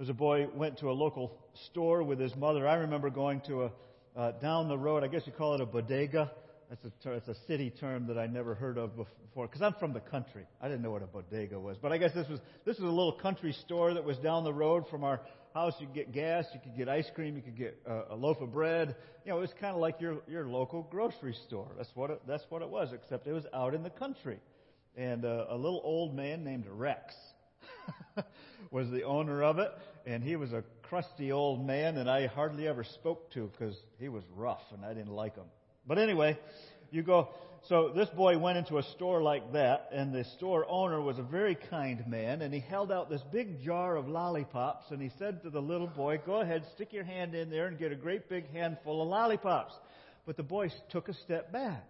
[0.00, 1.36] As a boy went to a local
[1.70, 3.70] store with his mother, I remember going to a
[4.16, 5.02] uh, down the road.
[5.04, 6.30] I guess you call it a bodega.
[6.68, 9.46] That's a, ter- that's a city term that I never heard of before.
[9.46, 11.76] Because I'm from the country, I didn't know what a bodega was.
[11.80, 14.52] But I guess this was this was a little country store that was down the
[14.52, 15.20] road from our
[15.54, 15.74] house.
[15.80, 18.40] You could get gas, you could get ice cream, you could get uh, a loaf
[18.40, 18.96] of bread.
[19.24, 21.68] You know, it was kind of like your your local grocery store.
[21.76, 22.92] That's what it, that's what it was.
[22.92, 24.38] Except it was out in the country,
[24.96, 27.14] and uh, a little old man named Rex
[28.70, 29.70] was the owner of it,
[30.06, 34.08] and he was a crusty old man, and I hardly ever spoke to because he
[34.08, 35.46] was rough and I didn't like him.
[35.86, 36.38] But anyway,
[36.90, 37.30] you go.
[37.68, 41.22] So this boy went into a store like that, and the store owner was a
[41.22, 45.42] very kind man, and he held out this big jar of lollipops, and he said
[45.44, 48.28] to the little boy, "Go ahead, stick your hand in there and get a great
[48.28, 49.74] big handful of lollipops."
[50.26, 51.86] But the boy took a step back.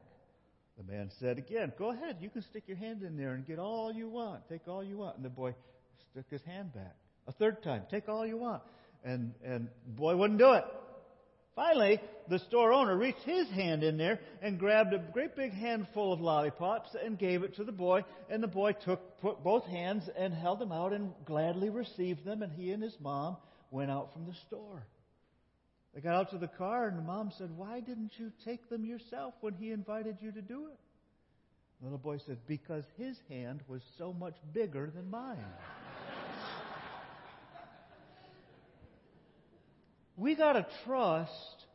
[0.87, 3.59] The man said again, Go ahead, you can stick your hand in there and get
[3.59, 4.49] all you want.
[4.49, 5.17] Take all you want.
[5.17, 5.55] And the boy
[6.11, 6.97] stuck his hand back.
[7.29, 8.63] A third time, take all you want.
[9.05, 10.65] And, and the boy wouldn't do it.
[11.55, 16.13] Finally, the store owner reached his hand in there and grabbed a great big handful
[16.13, 18.05] of lollipops and gave it to the boy.
[18.31, 22.43] And the boy took, put both hands and held them out and gladly received them.
[22.43, 23.37] And he and his mom
[23.71, 24.87] went out from the store.
[25.95, 28.85] They got out to the car, and the mom said, Why didn't you take them
[28.85, 30.79] yourself when he invited you to do it?
[31.81, 35.45] The little boy said, Because his hand was so much bigger than mine.
[40.17, 41.67] we got to trust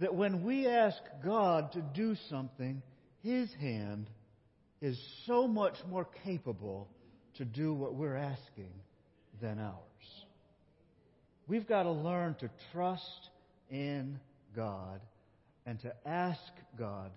[0.00, 2.82] that when we ask God to do something,
[3.22, 4.08] His hand
[4.80, 6.88] is so much more capable
[7.34, 8.72] to do what we're asking
[9.40, 9.74] than ours.
[11.48, 13.30] We've got to learn to trust
[13.70, 14.18] in
[14.54, 15.00] God
[15.64, 16.40] and to ask
[16.78, 17.10] God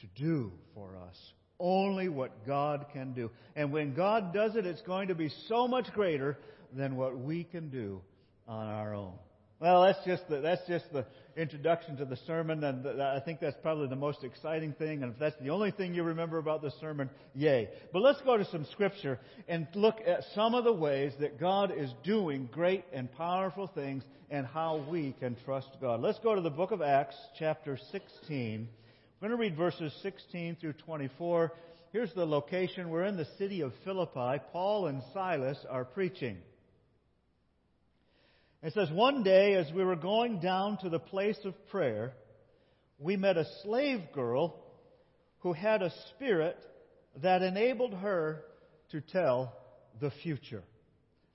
[0.00, 1.16] to do for us
[1.58, 3.30] only what God can do.
[3.54, 6.36] And when God does it, it's going to be so much greater
[6.72, 8.00] than what we can do
[8.48, 9.12] on our own.
[9.60, 11.06] Well, that's just the, that's just the
[11.36, 15.02] introduction to the sermon, and I think that's probably the most exciting thing.
[15.02, 17.68] And if that's the only thing you remember about the sermon, yay.
[17.92, 19.18] But let's go to some scripture
[19.48, 24.04] and look at some of the ways that God is doing great and powerful things
[24.30, 26.00] and how we can trust God.
[26.00, 28.68] Let's go to the book of Acts, chapter 16.
[29.20, 31.52] We're going to read verses 16 through 24.
[31.92, 32.88] Here's the location.
[32.88, 34.42] We're in the city of Philippi.
[34.52, 36.38] Paul and Silas are preaching.
[38.62, 42.12] It says, One day as we were going down to the place of prayer,
[42.98, 44.56] we met a slave girl
[45.40, 46.56] who had a spirit
[47.22, 48.44] that enabled her
[48.92, 49.52] to tell
[50.00, 50.62] the future.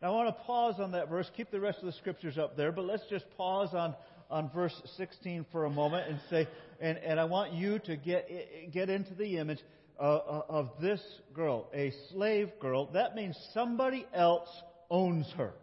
[0.02, 1.30] Now, I want to pause on that verse.
[1.36, 3.96] Keep the rest of the scriptures up there, but let's just pause on,
[4.30, 6.48] on verse 16 for a moment and say,
[6.80, 8.30] and, and I want you to get,
[8.72, 9.60] get into the image
[10.00, 11.02] uh, uh, of this
[11.34, 12.92] girl, a slave girl.
[12.94, 14.50] That means somebody else
[14.90, 15.54] owns her.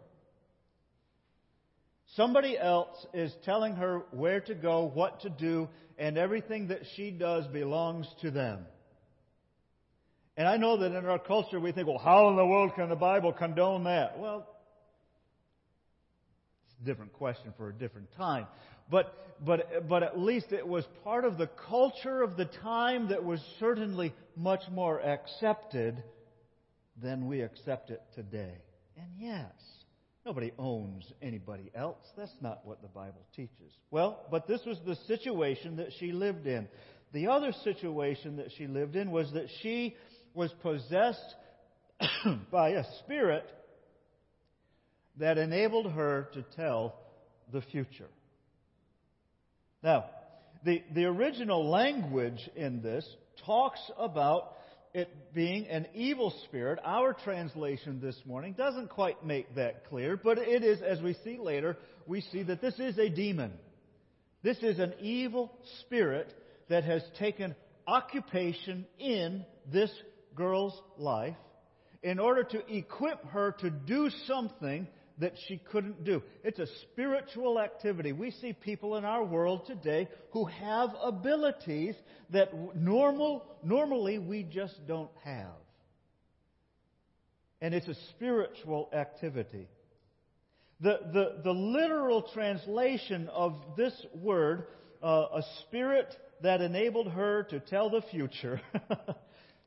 [2.15, 7.11] Somebody else is telling her where to go, what to do, and everything that she
[7.11, 8.65] does belongs to them.
[10.37, 12.89] And I know that in our culture we think, well, how in the world can
[12.89, 14.19] the Bible condone that?
[14.19, 14.47] Well,
[16.65, 18.47] it's a different question for a different time.
[18.89, 19.13] But,
[19.43, 23.39] but, but at least it was part of the culture of the time that was
[23.59, 26.03] certainly much more accepted
[27.01, 28.53] than we accept it today.
[28.97, 29.51] And yes,
[30.25, 32.03] Nobody owns anybody else.
[32.17, 33.71] That's not what the Bible teaches.
[33.91, 36.67] Well, but this was the situation that she lived in.
[37.13, 39.95] The other situation that she lived in was that she
[40.33, 41.35] was possessed
[42.51, 43.45] by a spirit
[45.17, 46.95] that enabled her to tell
[47.53, 48.09] the future.
[49.83, 50.05] Now,
[50.65, 53.07] the, the original language in this
[53.45, 54.54] talks about
[54.95, 56.79] it being an evil spirit.
[56.85, 61.37] Our translation this morning doesn't quite make that clear, but it is, as we see
[61.37, 61.77] later,
[62.07, 63.51] we see that this is a demon.
[64.41, 66.33] This is an evil spirit
[66.69, 69.91] that has taken occupation in this
[70.33, 71.35] girl's life
[72.01, 74.87] in order to equip her to do something
[75.19, 76.21] that she couldn't do.
[76.43, 78.11] It's a spiritual activity.
[78.11, 81.95] We see people in our world today who have abilities
[82.31, 85.53] that normal, normally we just don't have.
[87.61, 89.67] And it's a spiritual activity.
[90.81, 94.67] The, the, the literal translation of this word,
[95.01, 98.61] uh, a spirit that enabled her to tell the future,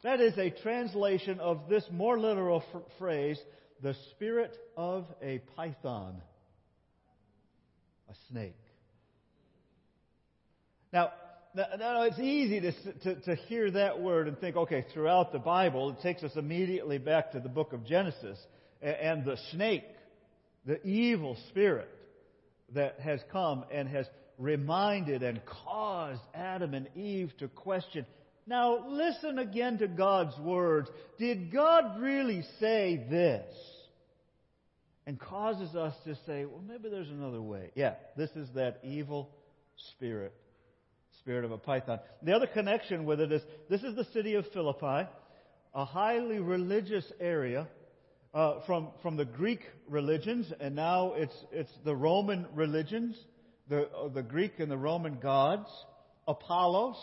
[0.03, 3.39] That is a translation of this more literal f- phrase,
[3.83, 6.20] the spirit of a python,
[8.11, 8.57] a snake.
[10.93, 11.12] Now,
[11.55, 12.72] now it's easy to,
[13.03, 16.99] to, to hear that word and think, okay, throughout the Bible, it takes us immediately
[16.99, 18.39] back to the book of Genesis
[18.81, 19.85] and the snake,
[20.66, 21.89] the evil spirit
[22.74, 24.07] that has come and has
[24.39, 28.07] reminded and caused Adam and Eve to question.
[28.49, 30.89] Now, listen again to God's words.
[31.19, 33.45] Did God really say this?
[35.07, 37.71] And causes us to say, well, maybe there's another way.
[37.75, 39.31] Yeah, this is that evil
[39.95, 40.35] spirit,
[41.21, 42.01] spirit of a python.
[42.23, 45.09] The other connection with it is this is the city of Philippi,
[45.75, 47.69] a highly religious area.
[48.35, 53.17] Uh, from from the Greek religions, and now it's it's the Roman religions
[53.69, 55.69] the, uh, the Greek and the Roman gods.
[56.27, 56.97] Apollos,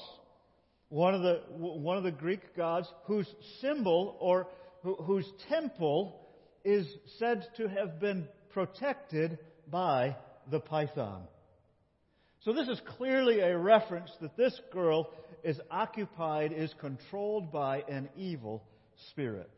[0.90, 3.28] one of the, one of the Greek gods whose
[3.62, 4.48] symbol or
[4.84, 6.20] whose temple
[6.64, 10.16] is said to have been protected by
[10.52, 11.24] the python.
[12.42, 15.10] So this is clearly a reference that this girl
[15.44, 18.64] is occupied, is controlled by an evil
[19.10, 19.50] spirit.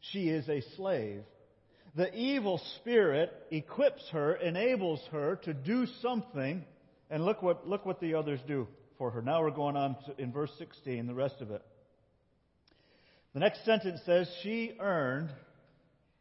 [0.00, 1.22] She is a slave
[1.94, 6.64] the evil spirit equips her, enables her to do something.
[7.10, 8.66] And look what, look what the others do
[9.02, 9.20] for her.
[9.20, 11.60] Now we're going on to, in verse 16, the rest of it.
[13.34, 15.30] The next sentence says, She earned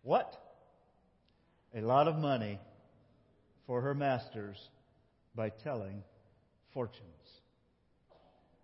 [0.02, 0.34] what?
[1.76, 2.60] A lot of money
[3.68, 4.58] for her masters
[5.36, 6.02] by telling
[6.74, 7.06] fortunes.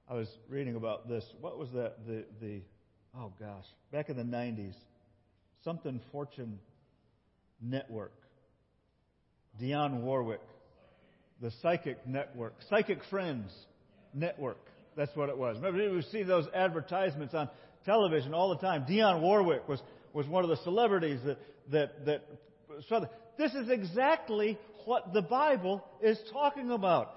[0.09, 1.24] I was reading about this.
[1.39, 1.97] What was that?
[2.07, 2.61] The, the
[3.15, 4.74] oh gosh, back in the 90s,
[5.63, 6.57] something fortune
[7.61, 8.13] Network.
[9.61, 10.41] Dionne Warwick.
[11.39, 12.55] The Psychic Network.
[12.68, 13.51] Psychic Friends
[14.14, 14.58] Network.
[14.95, 15.58] That's what it was.
[15.58, 17.49] Remember, we see those advertisements on
[17.86, 18.86] television all the time.
[18.89, 19.80] Dionne Warwick was,
[20.14, 21.38] was one of the celebrities that,
[21.72, 22.24] that, that
[22.89, 27.14] so this is exactly what the Bible is talking about.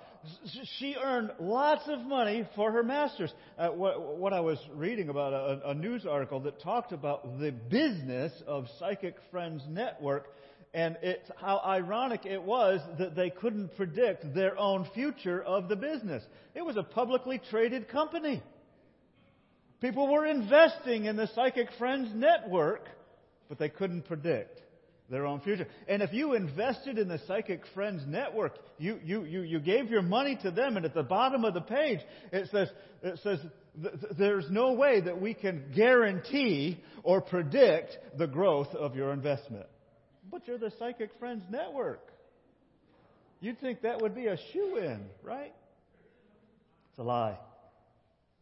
[0.79, 3.33] She earned lots of money for her masters.
[3.59, 7.53] Uh, what, what, I was reading about a, a news article that talked about the
[7.53, 10.27] business of Psychic Friends Network
[10.73, 15.77] and it's how ironic it was that they couldn't predict their own future of the
[15.77, 16.23] business.
[16.55, 18.43] It was a publicly traded company.
[19.81, 22.87] People were investing in the Psychic Friends Network,
[23.49, 24.61] but they couldn't predict
[25.09, 25.67] their own future.
[25.89, 30.03] And if you invested in the Psychic Friends Network, you, you, you, you gave your
[30.03, 31.99] money to them, and at the bottom of the page,
[32.31, 32.69] it says,
[33.03, 33.41] it says,
[34.19, 39.67] there's no way that we can guarantee or predict the growth of your investment.
[40.31, 42.01] But you're the Psychic Friends Network.
[43.41, 45.53] You'd think that would be a shoe in, right?
[46.91, 47.39] It's a lie.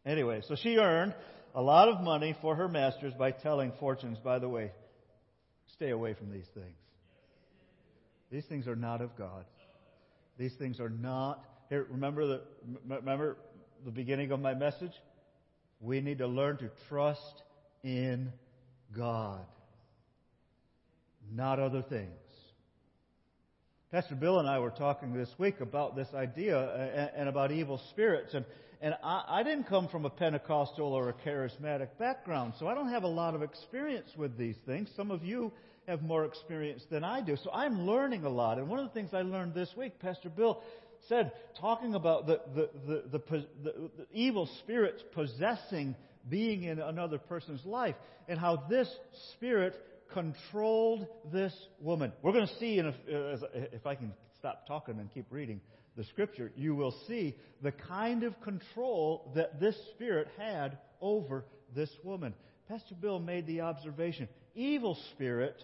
[0.05, 1.15] Anyway, so she earned
[1.55, 4.17] a lot of money for her masters by telling fortunes.
[4.19, 4.71] By the way,
[5.79, 6.75] Stay away from these things.
[8.31, 9.45] These things are not of God.
[10.37, 11.43] These things are not.
[11.69, 12.41] Here, remember the
[12.87, 13.37] remember
[13.85, 14.91] the beginning of my message.
[15.79, 17.43] We need to learn to trust
[17.83, 18.31] in
[18.95, 19.45] God,
[21.33, 22.11] not other things.
[23.91, 27.81] Pastor Bill and I were talking this week about this idea uh, and about evil
[27.89, 28.45] spirits, and
[28.81, 32.89] and I, I didn't come from a Pentecostal or a charismatic background, so I don't
[32.89, 34.89] have a lot of experience with these things.
[34.95, 35.51] Some of you
[35.87, 37.35] have more experience than I do.
[37.43, 38.57] So I'm learning a lot.
[38.57, 40.61] And one of the things I learned this week, Pastor Bill
[41.07, 45.95] said, talking about the, the, the, the, the evil spirits possessing
[46.29, 47.95] being in another person's life
[48.27, 48.87] and how this
[49.33, 49.73] spirit
[50.13, 52.11] controlled this woman.
[52.21, 52.93] We're going to see, in a,
[53.73, 55.61] if I can stop talking and keep reading
[55.95, 61.45] the scripture, you will see the kind of control that this spirit had over
[61.75, 62.33] this woman.
[62.67, 65.63] Pastor Bill made the observation evil spirit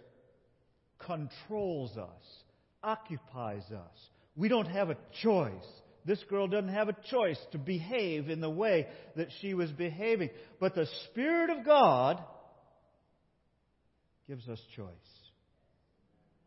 [0.99, 2.43] controls us,
[2.83, 4.09] occupies us.
[4.35, 5.51] We don't have a choice.
[6.05, 10.29] This girl doesn't have a choice to behave in the way that she was behaving.
[10.59, 12.21] But the Spirit of God
[14.27, 14.89] gives us choice.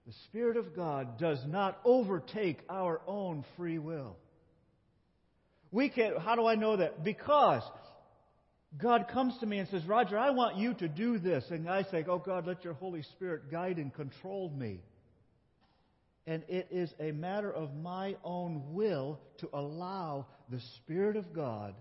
[0.07, 4.16] The Spirit of God does not overtake our own free will.
[5.70, 6.18] We can't.
[6.18, 7.05] how do I know that?
[7.05, 7.62] Because
[8.76, 11.45] God comes to me and says, Roger, I want you to do this.
[11.51, 14.81] And I say, Oh God, let your Holy Spirit guide and control me.
[16.26, 21.74] And it is a matter of my own will to allow the Spirit of God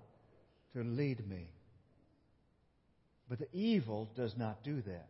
[0.73, 1.49] to lead me.
[3.29, 5.09] But the evil does not do that.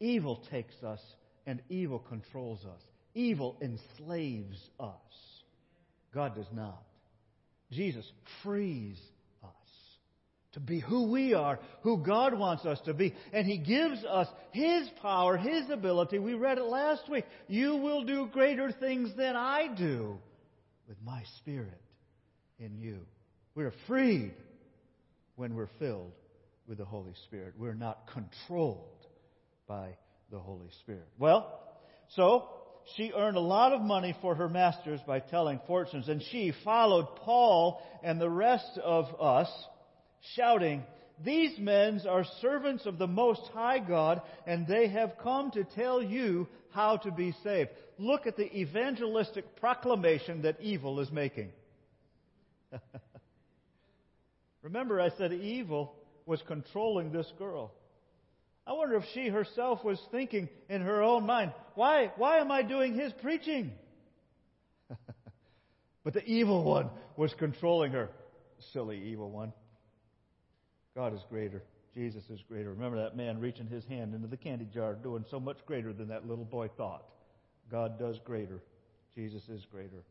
[0.00, 1.00] Evil takes us
[1.46, 2.80] and evil controls us.
[3.14, 4.90] Evil enslaves us.
[6.12, 6.82] God does not.
[7.70, 8.04] Jesus
[8.42, 8.98] frees
[9.42, 9.50] us
[10.52, 13.14] to be who we are, who God wants us to be.
[13.32, 16.18] And He gives us His power, His ability.
[16.18, 17.24] We read it last week.
[17.48, 20.18] You will do greater things than I do
[20.88, 21.80] with my Spirit
[22.58, 23.00] in you.
[23.54, 24.34] We're freed
[25.36, 26.12] when we're filled
[26.68, 27.54] with the Holy Spirit.
[27.58, 28.95] We're not controlled
[29.66, 29.96] by
[30.30, 31.08] the Holy Spirit.
[31.18, 31.60] Well,
[32.14, 32.48] so
[32.94, 37.16] she earned a lot of money for her masters by telling fortunes, and she followed
[37.16, 39.48] Paul and the rest of us,
[40.34, 40.84] shouting,
[41.24, 46.02] These men are servants of the Most High God, and they have come to tell
[46.02, 47.70] you how to be saved.
[47.98, 51.50] Look at the evangelistic proclamation that evil is making.
[54.62, 55.94] Remember, I said evil
[56.26, 57.72] was controlling this girl.
[58.66, 62.62] I wonder if she herself was thinking in her own mind, why, why am I
[62.62, 63.70] doing his preaching?
[66.04, 68.10] but the evil one was controlling her.
[68.72, 69.52] Silly evil one.
[70.96, 71.62] God is greater.
[71.94, 72.70] Jesus is greater.
[72.70, 76.08] Remember that man reaching his hand into the candy jar, doing so much greater than
[76.08, 77.04] that little boy thought.
[77.70, 78.62] God does greater.
[79.14, 80.02] Jesus is greater.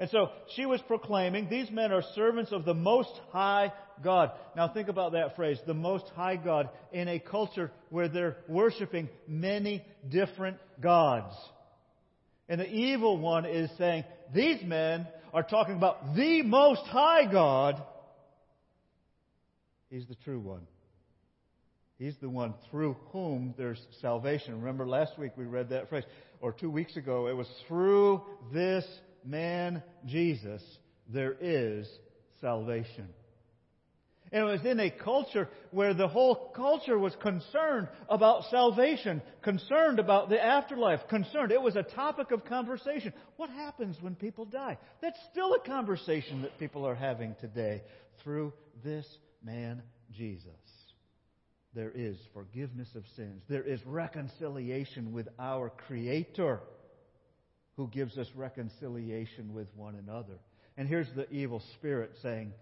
[0.00, 3.72] And so she was proclaiming, these men are servants of the Most High
[4.02, 4.30] God.
[4.54, 9.08] Now think about that phrase, the Most High God, in a culture where they're worshiping
[9.26, 11.34] many different gods.
[12.48, 17.82] And the evil one is saying, these men are talking about the Most High God.
[19.90, 20.66] He's the true one.
[21.98, 24.60] He's the one through whom there's salvation.
[24.60, 26.04] Remember last week we read that phrase,
[26.40, 28.22] or two weeks ago, it was through
[28.52, 28.86] this
[29.24, 30.62] man Jesus,
[31.08, 31.88] there is
[32.40, 33.08] salvation.
[34.30, 39.98] And it was in a culture where the whole culture was concerned about salvation, concerned
[39.98, 41.50] about the afterlife, concerned.
[41.50, 43.14] It was a topic of conversation.
[43.36, 44.76] What happens when people die?
[45.00, 47.82] That's still a conversation that people are having today
[48.22, 48.52] through
[48.84, 49.06] this
[49.42, 50.50] man Jesus.
[51.74, 53.42] There is forgiveness of sins.
[53.48, 56.60] There is reconciliation with our Creator
[57.78, 60.34] who gives us reconciliation with one another.
[60.76, 62.52] And here's the evil spirit saying,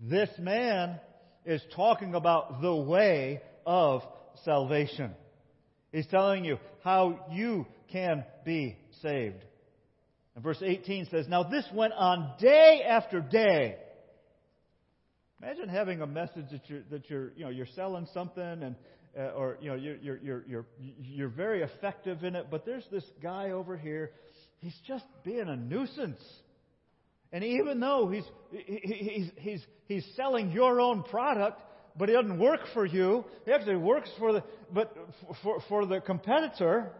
[0.00, 1.00] This man
[1.44, 4.02] is talking about the way of
[4.44, 5.10] salvation.
[5.90, 9.42] He's telling you how you can be saved.
[10.36, 13.76] And verse 18 says, Now this went on day after day.
[15.42, 18.76] Imagine having a message that you're, that you're, you know, you're selling something and,
[19.18, 22.86] uh, or, you know, you're, you're, you're, you're, you're very effective in it, but there's
[22.92, 24.12] this guy over here
[24.64, 26.20] he's just being a nuisance.
[27.30, 28.24] And even though he's,
[28.66, 31.60] he's, he's, he's selling your own product,
[31.96, 34.42] but he doesn't work for you, he actually works for the,
[34.72, 34.96] but
[35.42, 36.90] for, for the competitor,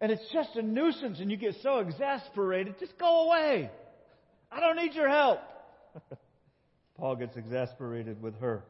[0.00, 3.70] and it's just a nuisance, and you get so exasperated, just go away.
[4.50, 5.40] I don't need your help.
[6.96, 8.64] Paul gets exasperated with her.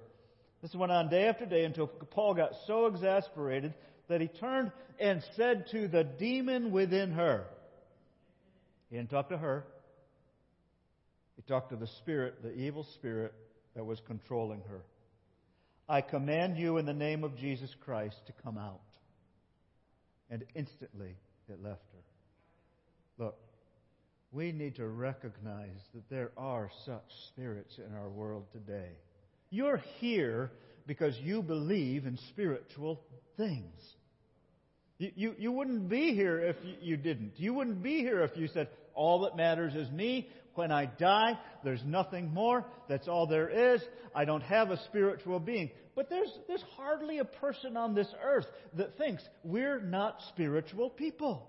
[0.62, 3.72] This went on day after day until Paul got so exasperated
[4.08, 7.44] that he turned and said to the demon within her,
[8.91, 9.64] he didn't talk to her.
[11.36, 13.32] He talked to the spirit, the evil spirit
[13.74, 14.82] that was controlling her.
[15.89, 18.80] I command you in the name of Jesus Christ to come out.
[20.30, 21.14] And instantly
[21.49, 23.24] it left her.
[23.24, 23.39] Look,
[24.32, 28.91] we need to recognize that there are such spirits in our world today.
[29.51, 30.51] You're here
[30.86, 33.01] because you believe in spiritual
[33.36, 33.80] things.
[34.99, 37.32] You, you, you wouldn't be here if you, you didn't.
[37.36, 38.68] You wouldn't be here if you said,
[38.99, 40.28] all that matters is me.
[40.55, 42.66] When I die, there's nothing more.
[42.88, 43.80] That's all there is.
[44.12, 45.70] I don't have a spiritual being.
[45.94, 51.49] But there's, there's hardly a person on this earth that thinks we're not spiritual people.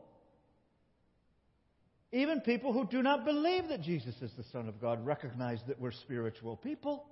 [2.11, 5.79] Even people who do not believe that Jesus is the Son of God recognize that
[5.79, 7.05] we're spiritual people.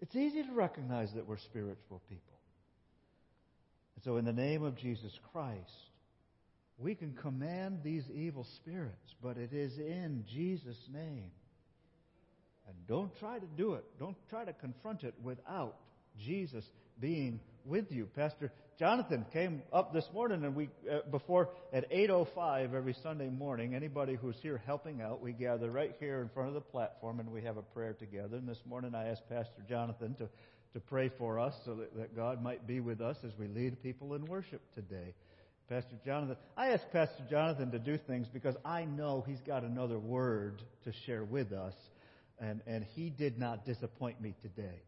[0.00, 2.38] It's easy to recognize that we're spiritual people.
[3.96, 5.70] And so, in the name of Jesus Christ,
[6.78, 11.30] we can command these evil spirits, but it is in Jesus' name.
[12.68, 13.84] And don't try to do it.
[13.98, 15.76] Don't try to confront it without
[16.18, 16.64] Jesus
[17.00, 18.06] being with you.
[18.14, 23.74] Pastor Jonathan came up this morning, and we uh, before at 8:05 every Sunday morning.
[23.74, 27.30] Anybody who's here helping out, we gather right here in front of the platform, and
[27.30, 28.36] we have a prayer together.
[28.36, 30.28] And this morning, I asked Pastor Jonathan to
[30.74, 33.82] to pray for us so that, that God might be with us as we lead
[33.82, 35.14] people in worship today.
[35.68, 39.98] Pastor Jonathan, I asked Pastor Jonathan to do things because I know he's got another
[39.98, 41.74] word to share with us,
[42.38, 44.82] and, and he did not disappoint me today.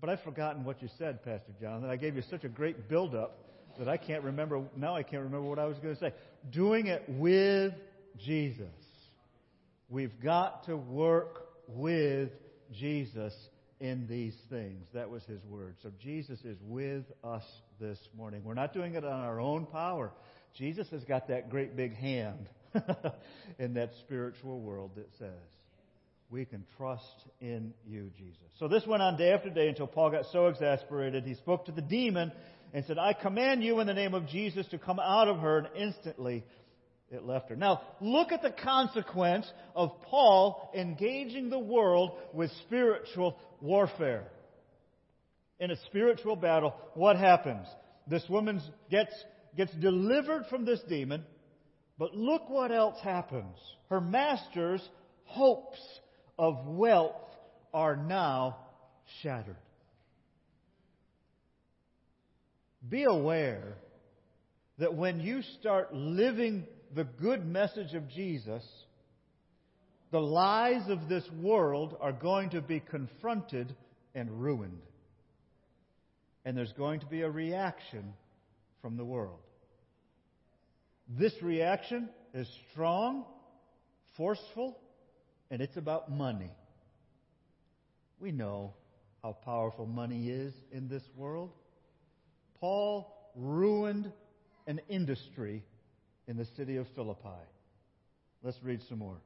[0.00, 1.90] But I've forgotten what you said, Pastor Jonathan.
[1.90, 3.38] I gave you such a great build up
[3.78, 4.62] that I can't remember.
[4.74, 6.12] Now I can't remember what I was going to say.
[6.50, 7.74] Doing it with
[8.18, 8.66] Jesus.
[9.88, 12.30] We've got to work with
[12.72, 13.34] Jesus
[13.80, 14.86] in these things.
[14.94, 15.76] That was his word.
[15.82, 17.44] So Jesus is with us
[17.80, 18.42] this morning.
[18.44, 20.12] We're not doing it on our own power.
[20.54, 22.48] Jesus has got that great big hand
[23.58, 25.30] in that spiritual world that says,
[26.30, 28.42] we can trust in you, Jesus.
[28.58, 31.72] So this went on day after day until Paul got so exasperated, he spoke to
[31.72, 32.32] the demon
[32.72, 35.58] and said, I command you in the name of Jesus to come out of her,
[35.58, 36.44] and instantly
[37.10, 37.56] it left her.
[37.56, 44.24] Now, look at the consequence of Paul engaging the world with spiritual warfare.
[45.60, 47.66] In a spiritual battle, what happens?
[48.06, 49.12] This woman gets,
[49.56, 51.24] gets delivered from this demon,
[51.98, 53.56] but look what else happens.
[53.88, 54.86] Her master's
[55.24, 55.80] hopes
[56.38, 57.14] of wealth
[57.72, 58.56] are now
[59.22, 59.56] shattered.
[62.88, 63.76] Be aware
[64.78, 68.64] that when you start living the good message of Jesus,
[70.10, 73.74] the lies of this world are going to be confronted
[74.14, 74.80] and ruined.
[76.44, 78.14] And there's going to be a reaction
[78.80, 79.40] from the world.
[81.08, 83.24] This reaction is strong,
[84.16, 84.78] forceful,
[85.50, 86.50] and it's about money.
[88.20, 88.74] We know
[89.22, 91.50] how powerful money is in this world.
[92.60, 94.10] Paul ruined
[94.66, 95.62] an industry
[96.28, 97.28] in the city of Philippi.
[98.42, 99.16] Let's read some more.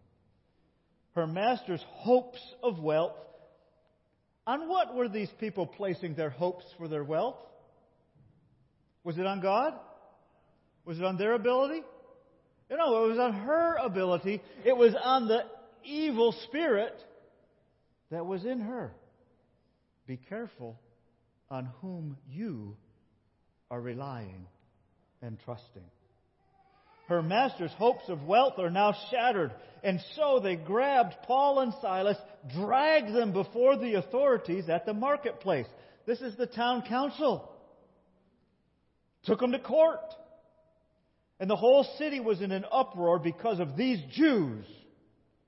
[1.14, 3.16] Her master's hopes of wealth.
[4.46, 7.36] On what were these people placing their hopes for their wealth?
[9.05, 9.74] Was it on God?
[10.84, 11.82] Was it on their ability?
[12.70, 14.40] No, it was on her ability.
[14.64, 15.44] It was on the
[15.84, 16.94] evil spirit
[18.11, 18.92] that was in her.
[20.07, 20.78] Be careful
[21.51, 22.76] on whom you
[23.70, 24.46] are relying
[25.22, 25.84] and trusting.
[27.11, 29.50] Her master's hopes of wealth are now shattered,
[29.82, 32.16] and so they grabbed Paul and Silas,
[32.54, 35.66] dragged them before the authorities at the marketplace.
[36.06, 37.50] This is the town council.
[39.24, 39.98] Took them to court.
[41.40, 44.64] And the whole city was in an uproar because of these Jews.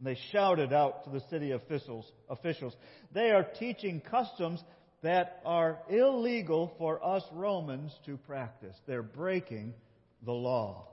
[0.01, 2.75] And they shouted out to the city officials, officials,
[3.13, 4.61] they are teaching customs
[5.03, 8.75] that are illegal for us Romans to practice.
[8.89, 9.75] They're breaking
[10.25, 10.89] the law.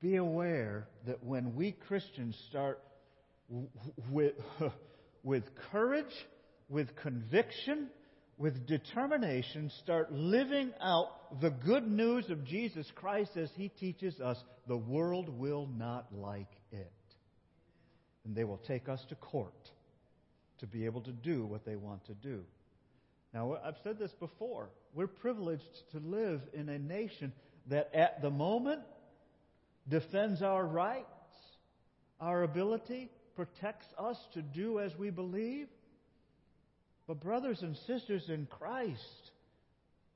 [0.00, 2.80] Be aware that when we Christians start
[4.10, 4.34] with,
[5.22, 6.04] with courage,
[6.68, 7.88] with conviction,
[8.36, 14.38] with determination, start living out the good news of Jesus Christ as He teaches us,
[14.68, 16.92] the world will not like it.
[18.24, 19.70] And they will take us to court
[20.60, 22.44] to be able to do what they want to do.
[23.34, 24.70] Now, I've said this before.
[24.94, 27.32] We're privileged to live in a nation
[27.66, 28.80] that at the moment
[29.88, 31.06] defends our rights,
[32.20, 35.68] our ability, protects us to do as we believe.
[37.06, 39.30] But, brothers and sisters in Christ,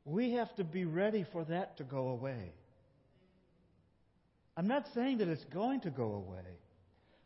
[0.04, 2.52] we have to be ready for that to go away.
[4.56, 6.58] I'm not saying that it's going to go away.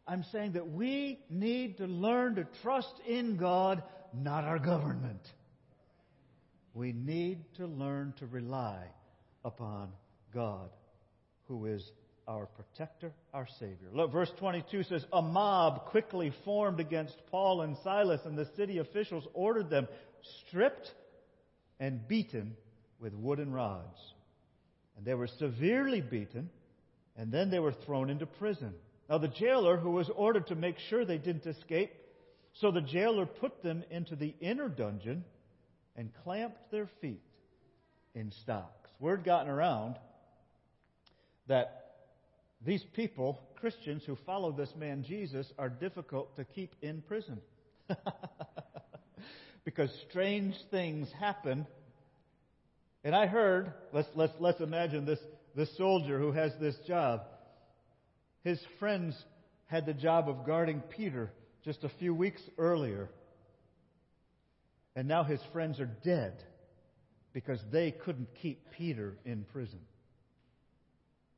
[0.06, 3.82] I'm saying that we need to learn to trust in God,
[4.14, 5.26] not our government.
[6.74, 8.84] We need to learn to rely
[9.44, 9.88] upon
[10.32, 10.68] God,
[11.48, 11.82] who is
[12.28, 13.88] our protector, our Savior.
[13.92, 18.78] Look, verse 22 says, A mob quickly formed against Paul and Silas, and the city
[18.78, 19.86] officials ordered them
[20.46, 20.92] stripped
[21.78, 22.56] and beaten
[22.98, 23.98] with wooden rods.
[24.96, 26.50] And they were severely beaten,
[27.16, 28.74] and then they were thrown into prison.
[29.08, 31.92] Now, the jailer, who was ordered to make sure they didn't escape,
[32.54, 35.24] so the jailer put them into the inner dungeon
[35.94, 37.22] and clamped their feet
[38.14, 38.90] in stocks.
[38.98, 39.96] Word gotten around
[41.46, 41.85] that
[42.64, 47.40] these people, Christians who follow this man Jesus, are difficult to keep in prison.
[49.64, 51.66] because strange things happen.
[53.04, 55.18] And I heard, let's, let's, let's imagine this,
[55.54, 57.22] this soldier who has this job.
[58.42, 59.16] His friends
[59.66, 61.32] had the job of guarding Peter
[61.64, 63.10] just a few weeks earlier.
[64.94, 66.42] And now his friends are dead
[67.32, 69.80] because they couldn't keep Peter in prison.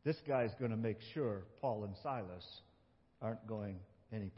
[0.09, 2.63] This guy's going to make sure Paul and Silas
[3.21, 3.77] aren't going
[4.11, 4.33] anyplace.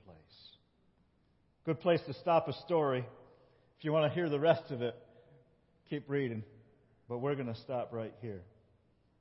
[1.64, 3.06] Good place to stop a story.
[3.78, 4.96] If you want to hear the rest of it,
[5.88, 6.42] keep reading.
[7.08, 8.42] But we're going to stop right here.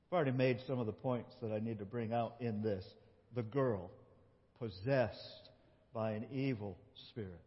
[0.08, 2.84] I've already made some of the points that I need to bring out in this
[3.36, 3.92] the girl
[4.58, 5.50] possessed
[5.94, 6.80] by an evil
[7.12, 7.44] spirit.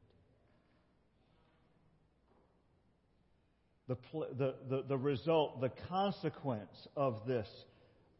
[3.88, 3.96] The,
[4.68, 7.48] the, the, result, the consequence of this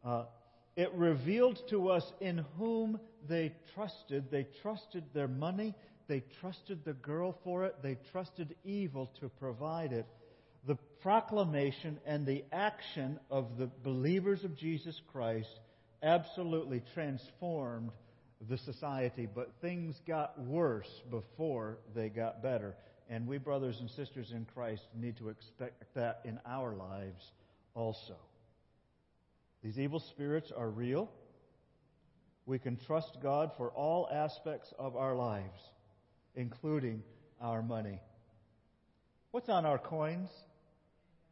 [0.03, 0.25] uh,
[0.75, 4.31] it revealed to us in whom they trusted.
[4.31, 5.75] They trusted their money.
[6.07, 7.75] They trusted the girl for it.
[7.83, 10.07] They trusted evil to provide it.
[10.65, 15.59] The proclamation and the action of the believers of Jesus Christ
[16.01, 17.91] absolutely transformed
[18.49, 22.75] the society, but things got worse before they got better.
[23.09, 27.23] And we, brothers and sisters in Christ, need to expect that in our lives
[27.75, 28.15] also.
[29.63, 31.09] These evil spirits are real.
[32.45, 35.61] We can trust God for all aspects of our lives,
[36.35, 37.01] including
[37.39, 38.01] our money.
[39.31, 40.29] What's on our coins?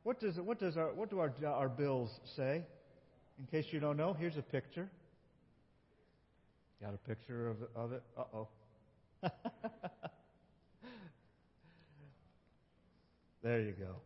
[0.03, 2.63] What does, what does our, what do our, our bills say?
[3.37, 4.89] In case you don't know, here's a picture.
[6.81, 8.01] Got a picture of, of it?
[8.17, 8.47] Uh oh.
[13.43, 13.97] there you go.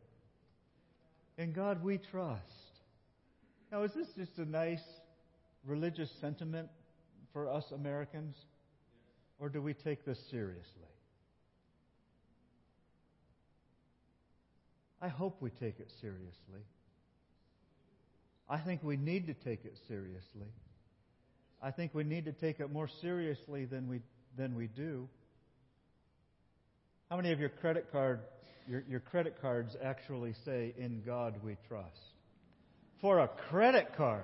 [1.38, 2.64] In God we trust.
[3.76, 4.80] Now, is this just a nice
[5.65, 6.69] religious sentiment
[7.34, 8.34] for us Americans?
[9.38, 10.88] Or do we take this seriously?
[15.02, 16.61] I hope we take it seriously.
[18.49, 20.47] I think we need to take it seriously.
[21.61, 23.99] I think we need to take it more seriously than we,
[24.38, 25.10] than we do.
[27.10, 28.22] How many of your credit card
[28.69, 32.14] your, your credit cards actually say in God we trust?
[33.01, 34.23] For a credit card.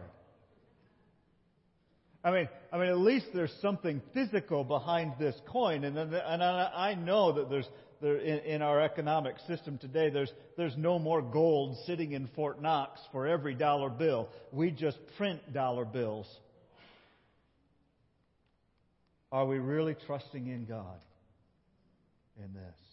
[2.23, 6.43] I mean, I mean, at least there's something physical behind this coin, and then, and
[6.43, 7.67] I know that there's
[8.01, 12.61] there, in, in our economic system today, there's there's no more gold sitting in Fort
[12.61, 14.29] Knox for every dollar bill.
[14.51, 16.27] We just print dollar bills.
[19.31, 20.99] Are we really trusting in God
[22.37, 22.90] in this?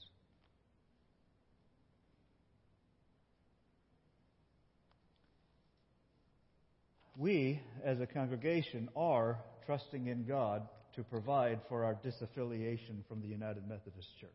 [7.18, 13.26] We, as a congregation, are trusting in God to provide for our disaffiliation from the
[13.26, 14.30] United Methodist Church.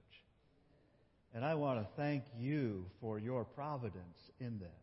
[1.33, 4.81] And I want to thank you for your providence in that.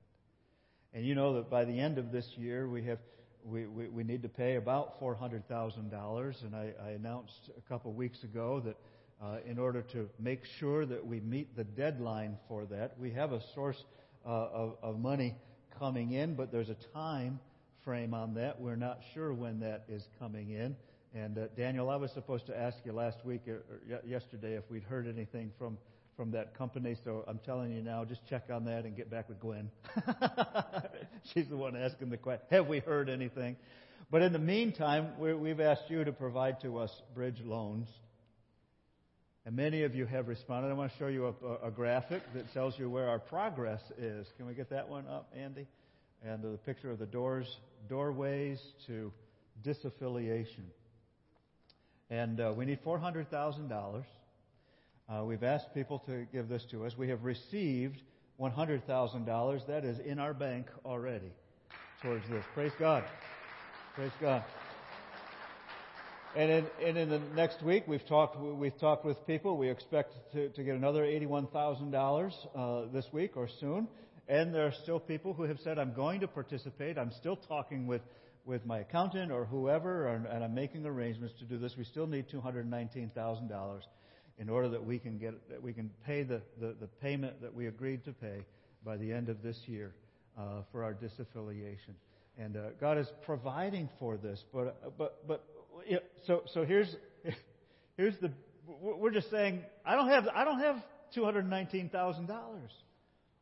[0.94, 2.98] And you know that by the end of this year, we have
[3.44, 6.44] we, we, we need to pay about $400,000.
[6.44, 8.76] And I, I, announced a couple weeks ago that
[9.22, 13.32] uh, in order to make sure that we meet the deadline for that, we have
[13.32, 13.82] a source
[14.26, 15.36] uh, of, of money
[15.78, 17.40] coming in, but there's a time
[17.84, 18.60] frame on that.
[18.60, 20.76] We're not sure when that is coming in.
[21.14, 23.62] And uh, Daniel, I was supposed to ask you last week or,
[24.06, 25.76] yesterday if we'd heard anything from
[26.20, 26.96] from that company.
[27.02, 29.70] So I'm telling you now, just check on that and get back with Gwen.
[31.32, 32.44] She's the one asking the question.
[32.50, 33.56] Have we heard anything?
[34.10, 37.88] But in the meantime, we've asked you to provide to us bridge loans.
[39.46, 40.68] And many of you have responded.
[40.68, 44.26] I want to show you a, a graphic that tells you where our progress is.
[44.36, 45.66] Can we get that one up, Andy?
[46.22, 47.46] And the picture of the doors,
[47.88, 49.12] doorways to
[49.64, 50.64] disaffiliation.
[52.10, 54.04] And uh, we need $400,000.
[55.08, 56.96] Uh, we've asked people to give this to us.
[56.96, 58.02] We have received
[58.40, 59.66] $100,000.
[59.66, 61.32] That is in our bank already
[62.02, 62.44] towards this.
[62.54, 63.04] Praise God.
[63.94, 64.44] Praise God.
[66.36, 69.56] And in, and in the next week, we've talked, we've talked with people.
[69.56, 73.88] We expect to, to get another $81,000 uh, this week or soon.
[74.30, 76.96] And there are still people who have said, I'm going to participate.
[76.96, 78.00] I'm still talking with,
[78.44, 81.74] with my accountant or whoever, and, and I'm making arrangements to do this.
[81.76, 83.80] We still need $219,000
[84.38, 87.52] in order that we can, get, that we can pay the, the, the payment that
[87.52, 88.44] we agreed to pay
[88.84, 89.96] by the end of this year
[90.38, 91.94] uh, for our disaffiliation.
[92.38, 94.40] And uh, God is providing for this.
[94.54, 95.44] But, uh, but, but
[95.88, 95.98] yeah,
[96.28, 96.94] so, so here's,
[97.96, 98.30] here's the,
[98.80, 100.76] we're just saying, I don't have, I don't have
[101.16, 102.30] $219,000.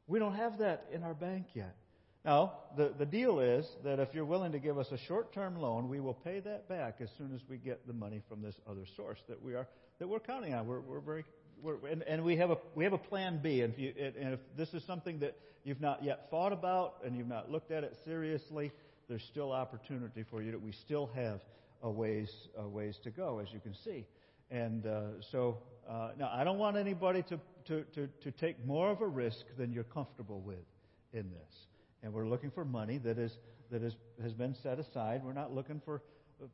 [0.09, 1.77] We don't have that in our bank yet.
[2.25, 5.57] Now, the, the deal is that if you're willing to give us a short term
[5.57, 8.55] loan, we will pay that back as soon as we get the money from this
[8.69, 9.69] other source that we are
[9.99, 10.67] that we're counting on.
[10.67, 11.25] We're, we're very,
[11.63, 13.63] we're, and, and, we have a we have a plan B.
[13.63, 17.17] And if, you, and if this is something that you've not yet thought about and
[17.17, 18.73] you've not looked at it seriously,
[19.09, 20.51] there's still opportunity for you.
[20.53, 21.41] That we still have
[21.83, 24.07] a ways a ways to go, as you can see.
[24.51, 25.59] And uh, so
[25.89, 27.39] uh, now I don't want anybody to,
[27.69, 30.65] to, to, to take more of a risk than you're comfortable with
[31.13, 31.67] in this.
[32.03, 33.33] And we're looking for money that is
[33.71, 35.23] that is has been set aside.
[35.25, 36.03] We're not looking for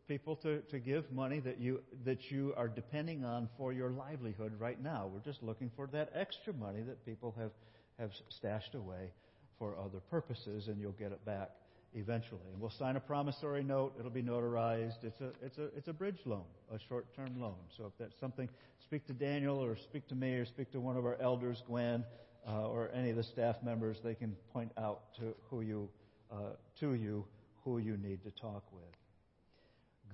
[0.09, 4.53] people to, to give money that you, that you are depending on for your livelihood
[4.59, 5.11] right now.
[5.12, 7.51] We're just looking for that extra money that people have,
[7.99, 9.12] have stashed away
[9.59, 11.51] for other purposes, and you'll get it back
[11.95, 12.41] eventually.
[12.53, 13.95] And we'll sign a promissory note.
[13.99, 15.05] It'll be notarized.
[15.05, 17.57] It's a, it's a, it's a bridge loan, a short term loan.
[17.77, 18.49] So if that's something,
[18.83, 22.05] speak to Daniel or speak to me or speak to one of our elders, Gwen,
[22.47, 23.99] uh, or any of the staff members.
[24.03, 25.89] They can point out to who you,
[26.33, 26.51] uh,
[26.81, 27.25] to you
[27.65, 28.85] who you need to talk with.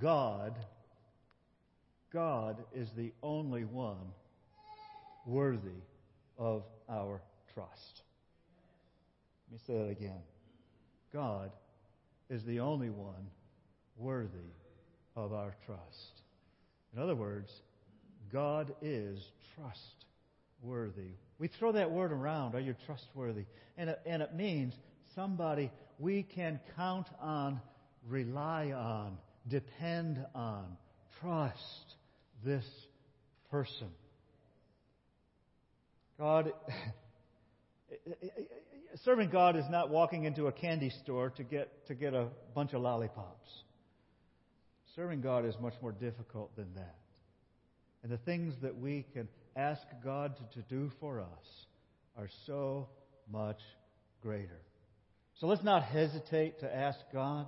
[0.01, 0.55] God,
[2.12, 4.12] God is the only one
[5.27, 5.82] worthy
[6.39, 7.20] of our
[7.55, 8.02] trust.
[9.51, 10.23] Let me say that again.
[11.12, 11.51] God
[12.31, 13.27] is the only one
[13.97, 14.55] worthy
[15.16, 16.23] of our trust.
[16.94, 17.51] In other words,
[18.32, 19.19] God is
[19.55, 21.11] trustworthy.
[21.39, 23.44] We throw that word around, are you trustworthy?
[23.77, 24.74] And it, and it means
[25.15, 27.61] somebody we can count on,
[28.09, 30.77] rely on, depend on,
[31.20, 31.94] trust
[32.44, 32.65] this
[33.51, 33.89] person.
[36.19, 36.52] God,
[39.04, 42.72] serving God is not walking into a candy store to get, to get a bunch
[42.72, 43.48] of lollipops.
[44.96, 46.96] Serving God is much more difficult than that.
[48.02, 51.66] And the things that we can ask God to, do for us
[52.16, 52.88] are so
[53.30, 53.60] much
[54.22, 54.60] greater.
[55.40, 57.46] So let's not hesitate to ask God.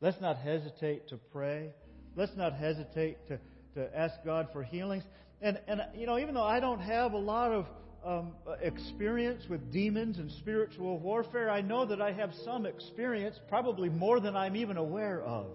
[0.00, 1.70] Let's not hesitate to pray.
[2.14, 3.38] Let's not hesitate to,
[3.74, 5.04] to ask God for healings.
[5.40, 7.66] And, and, you know, even though I don't have a lot of
[8.04, 13.88] um, experience with demons and spiritual warfare, I know that I have some experience, probably
[13.88, 15.46] more than I'm even aware of.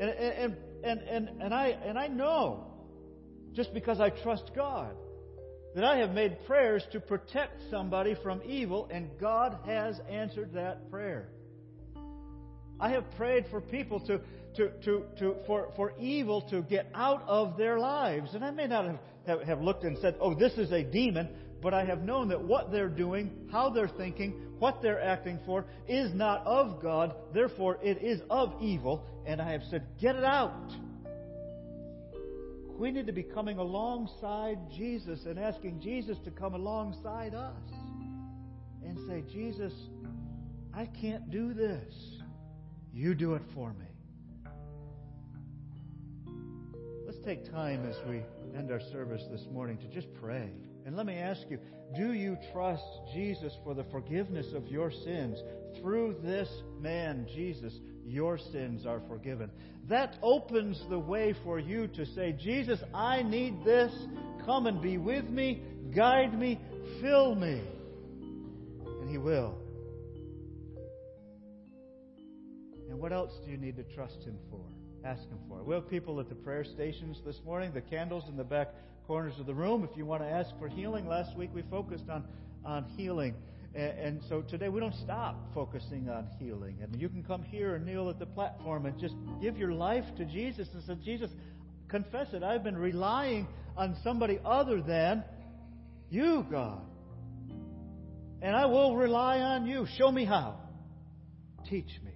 [0.00, 2.66] And, and, and, and, and, I, and I know,
[3.52, 4.94] just because I trust God,
[5.74, 10.90] that I have made prayers to protect somebody from evil, and God has answered that
[10.90, 11.28] prayer.
[12.80, 14.20] I have prayed for people to,
[14.56, 18.34] to, to, to, for, for evil to get out of their lives.
[18.34, 21.28] And I may not have, have, have looked and said, oh, this is a demon,
[21.62, 25.64] but I have known that what they're doing, how they're thinking, what they're acting for
[25.88, 30.24] is not of God, therefore it is of evil, and I have said, get it
[30.24, 30.72] out.
[32.78, 37.62] We need to be coming alongside Jesus and asking Jesus to come alongside us
[38.84, 39.72] and say, Jesus,
[40.74, 41.94] I can't do this.
[42.92, 43.91] You do it for me.
[47.24, 48.20] Take time as we
[48.58, 50.50] end our service this morning to just pray.
[50.84, 51.58] And let me ask you
[51.96, 52.82] do you trust
[53.14, 55.38] Jesus for the forgiveness of your sins?
[55.80, 56.48] Through this
[56.80, 57.72] man, Jesus,
[58.04, 59.50] your sins are forgiven.
[59.88, 63.92] That opens the way for you to say, Jesus, I need this.
[64.44, 65.62] Come and be with me,
[65.94, 66.58] guide me,
[67.00, 67.60] fill me.
[69.00, 69.54] And He will.
[72.90, 74.64] And what else do you need to trust Him for?
[75.04, 75.58] Ask Him for.
[75.58, 75.66] It.
[75.66, 78.68] We have people at the prayer stations this morning, the candles in the back
[79.06, 79.86] corners of the room.
[79.90, 82.24] If you want to ask for healing, last week we focused on,
[82.64, 83.34] on healing.
[83.74, 86.78] And, and so today we don't stop focusing on healing.
[86.82, 90.04] And you can come here and kneel at the platform and just give your life
[90.18, 91.30] to Jesus and say, Jesus,
[91.88, 92.42] confess it.
[92.42, 95.24] I've been relying on somebody other than
[96.10, 96.82] you, God.
[98.40, 99.86] And I will rely on you.
[99.96, 100.58] Show me how.
[101.68, 102.11] Teach me.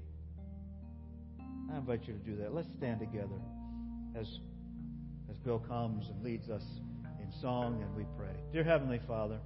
[1.73, 2.55] I invite you to do that.
[2.55, 3.41] Let's stand together
[4.19, 4.27] as,
[5.29, 6.63] as Bill comes and leads us
[7.21, 8.35] in song and we pray.
[8.53, 9.39] Dear Heavenly Father,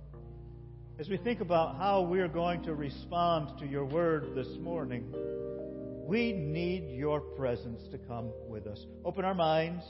[0.99, 5.13] as we think about how we are going to respond to your word this morning,
[6.07, 8.85] we need your presence to come with us.
[9.05, 9.85] Open our minds.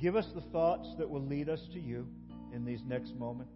[0.00, 2.06] Give us the thoughts that will lead us to you
[2.52, 3.52] in these next moments.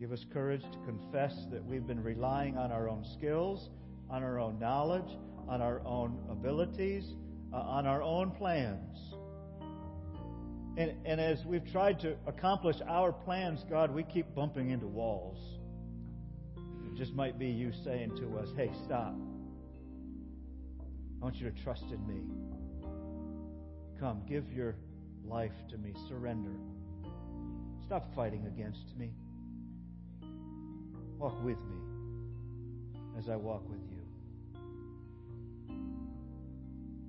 [0.00, 3.68] Give us courage to confess that we've been relying on our own skills,
[4.12, 5.16] on our own knowledge,
[5.48, 7.14] on our own abilities,
[7.52, 9.14] uh, on our own plans.
[10.76, 15.38] And, and as we've tried to accomplish our plans, God, we keep bumping into walls.
[16.56, 19.14] It just might be you saying to us, hey, stop.
[20.80, 22.20] I want you to trust in me.
[23.98, 24.76] Come, give your
[25.24, 25.94] life to me.
[26.08, 26.52] Surrender.
[27.86, 29.10] Stop fighting against me.
[31.18, 31.76] Walk with me
[33.18, 33.91] as I walk with you.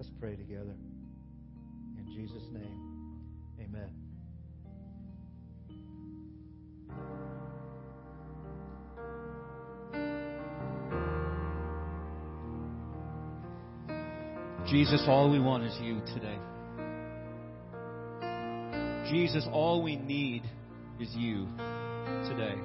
[0.03, 0.75] Let's pray together.
[1.97, 2.77] In Jesus' name.
[3.57, 3.89] Amen.
[14.67, 16.37] Jesus, all we want is you today.
[19.09, 20.43] Jesus, all we need
[20.99, 21.47] is you
[22.27, 22.55] today.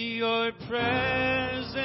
[0.00, 1.76] your presence.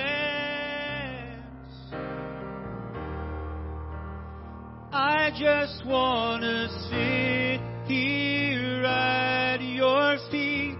[4.92, 10.78] I just want to sit here at your feet.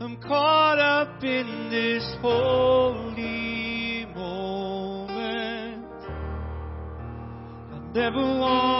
[0.00, 5.84] I'm caught up in this holy moment.
[7.70, 8.79] I never want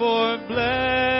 [0.00, 1.19] for blessings.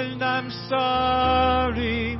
[0.00, 2.14] And I'm sorry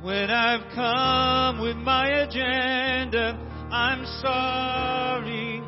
[0.00, 3.38] when I've come with my agenda.
[3.70, 5.60] I'm sorry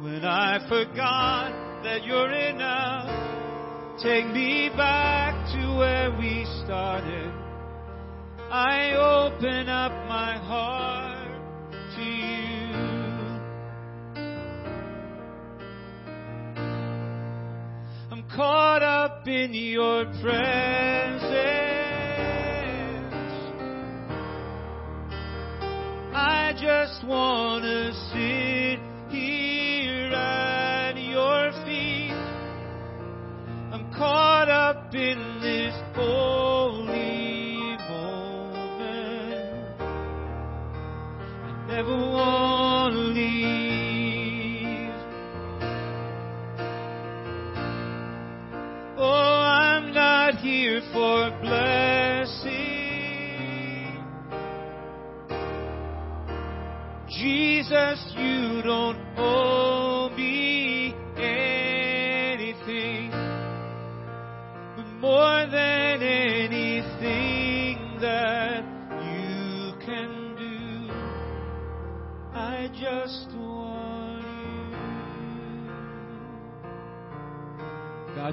[0.00, 4.00] when I forgot that you're enough.
[4.00, 7.32] Take me back to where we started.
[8.52, 10.93] I open up my heart
[19.24, 21.14] up in your presence.
[26.12, 28.80] I just want to sit
[29.10, 32.12] here at your feet.
[33.72, 36.43] I'm caught up in this holy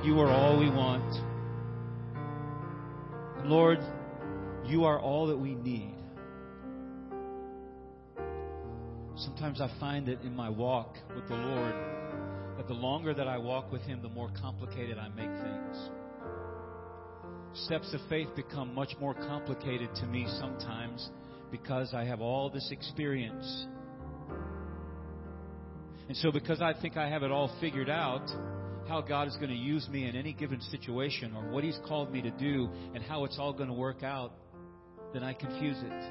[0.01, 1.15] God, you are all we want.
[3.45, 3.79] Lord,
[4.65, 5.95] you are all that we need.
[9.15, 11.75] Sometimes I find that in my walk with the Lord,
[12.57, 15.89] that the longer that I walk with Him, the more complicated I make things.
[17.65, 21.09] Steps of faith become much more complicated to me sometimes
[21.51, 23.67] because I have all this experience.
[26.07, 28.27] And so, because I think I have it all figured out,
[28.91, 32.11] how God is going to use me in any given situation or what He's called
[32.11, 34.33] me to do and how it's all going to work out,
[35.13, 36.03] then I confuse it.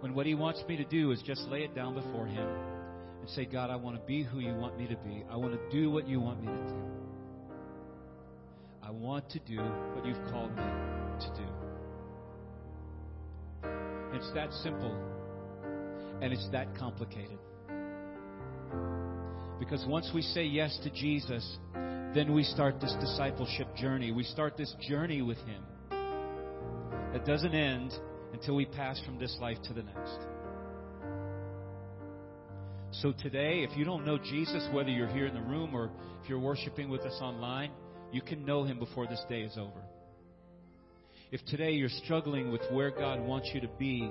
[0.00, 2.48] When what He wants me to do is just lay it down before Him
[3.20, 5.22] and say, God, I want to be who you want me to be.
[5.30, 6.82] I want to do what you want me to do.
[8.82, 11.46] I want to do what you've called me to do.
[14.14, 14.96] It's that simple
[16.22, 17.36] and it's that complicated.
[19.60, 21.58] Because once we say yes to Jesus,
[22.14, 24.10] then we start this discipleship journey.
[24.10, 25.62] We start this journey with Him
[27.12, 27.92] that doesn't end
[28.32, 30.18] until we pass from this life to the next.
[33.02, 35.90] So today, if you don't know Jesus, whether you're here in the room or
[36.22, 37.70] if you're worshiping with us online,
[38.10, 39.82] you can know Him before this day is over.
[41.30, 44.10] If today you're struggling with where God wants you to be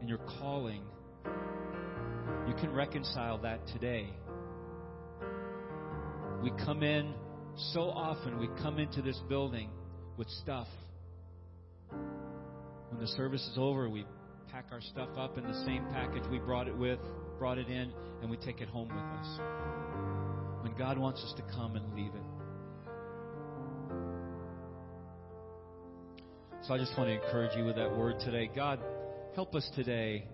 [0.00, 0.82] and your calling,
[2.46, 4.10] you can reconcile that today.
[6.42, 7.14] We come in
[7.72, 9.70] so often, we come into this building
[10.16, 10.68] with stuff.
[11.90, 14.04] When the service is over, we
[14.52, 17.00] pack our stuff up in the same package we brought it with,
[17.38, 17.92] brought it in,
[18.22, 19.40] and we take it home with us.
[20.62, 22.22] When God wants us to come and leave it.
[26.66, 28.50] So I just want to encourage you with that word today.
[28.54, 28.80] God,
[29.34, 30.26] help us today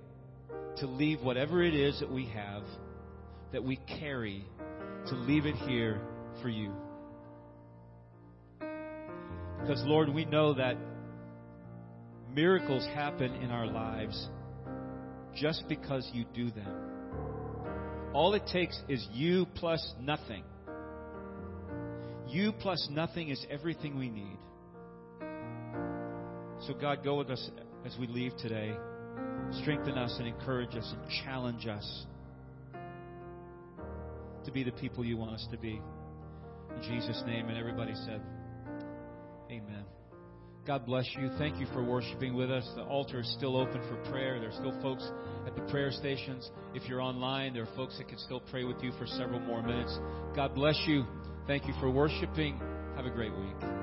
[0.79, 2.63] to leave whatever it is that we have,
[3.53, 4.47] that we carry,
[5.09, 6.01] to leave it here
[6.41, 6.73] for you.
[9.61, 10.77] Because, Lord, we know that
[12.35, 14.29] miracles happen in our lives
[15.35, 16.75] just because you do them.
[18.13, 20.45] All it takes is you plus nothing.
[22.29, 24.39] You plus nothing is everything we need.
[26.67, 27.51] So, God, go with us
[27.85, 28.75] as we leave today.
[29.63, 32.07] Strengthen us and encourage us and challenge us
[34.45, 35.81] to be the people you want us to be.
[36.77, 37.49] In Jesus' name.
[37.49, 38.21] And everybody said,
[39.51, 39.85] Amen.
[40.67, 41.29] God bless you.
[41.39, 42.69] Thank you for worshiping with us.
[42.77, 44.39] The altar is still open for prayer.
[44.39, 45.05] There are still folks
[45.47, 46.49] at the prayer stations.
[46.73, 49.63] If you're online, there are folks that can still pray with you for several more
[49.63, 49.99] minutes.
[50.37, 51.05] God bless you.
[51.49, 52.61] Thank you for worshiping.
[52.97, 53.82] Have a great week.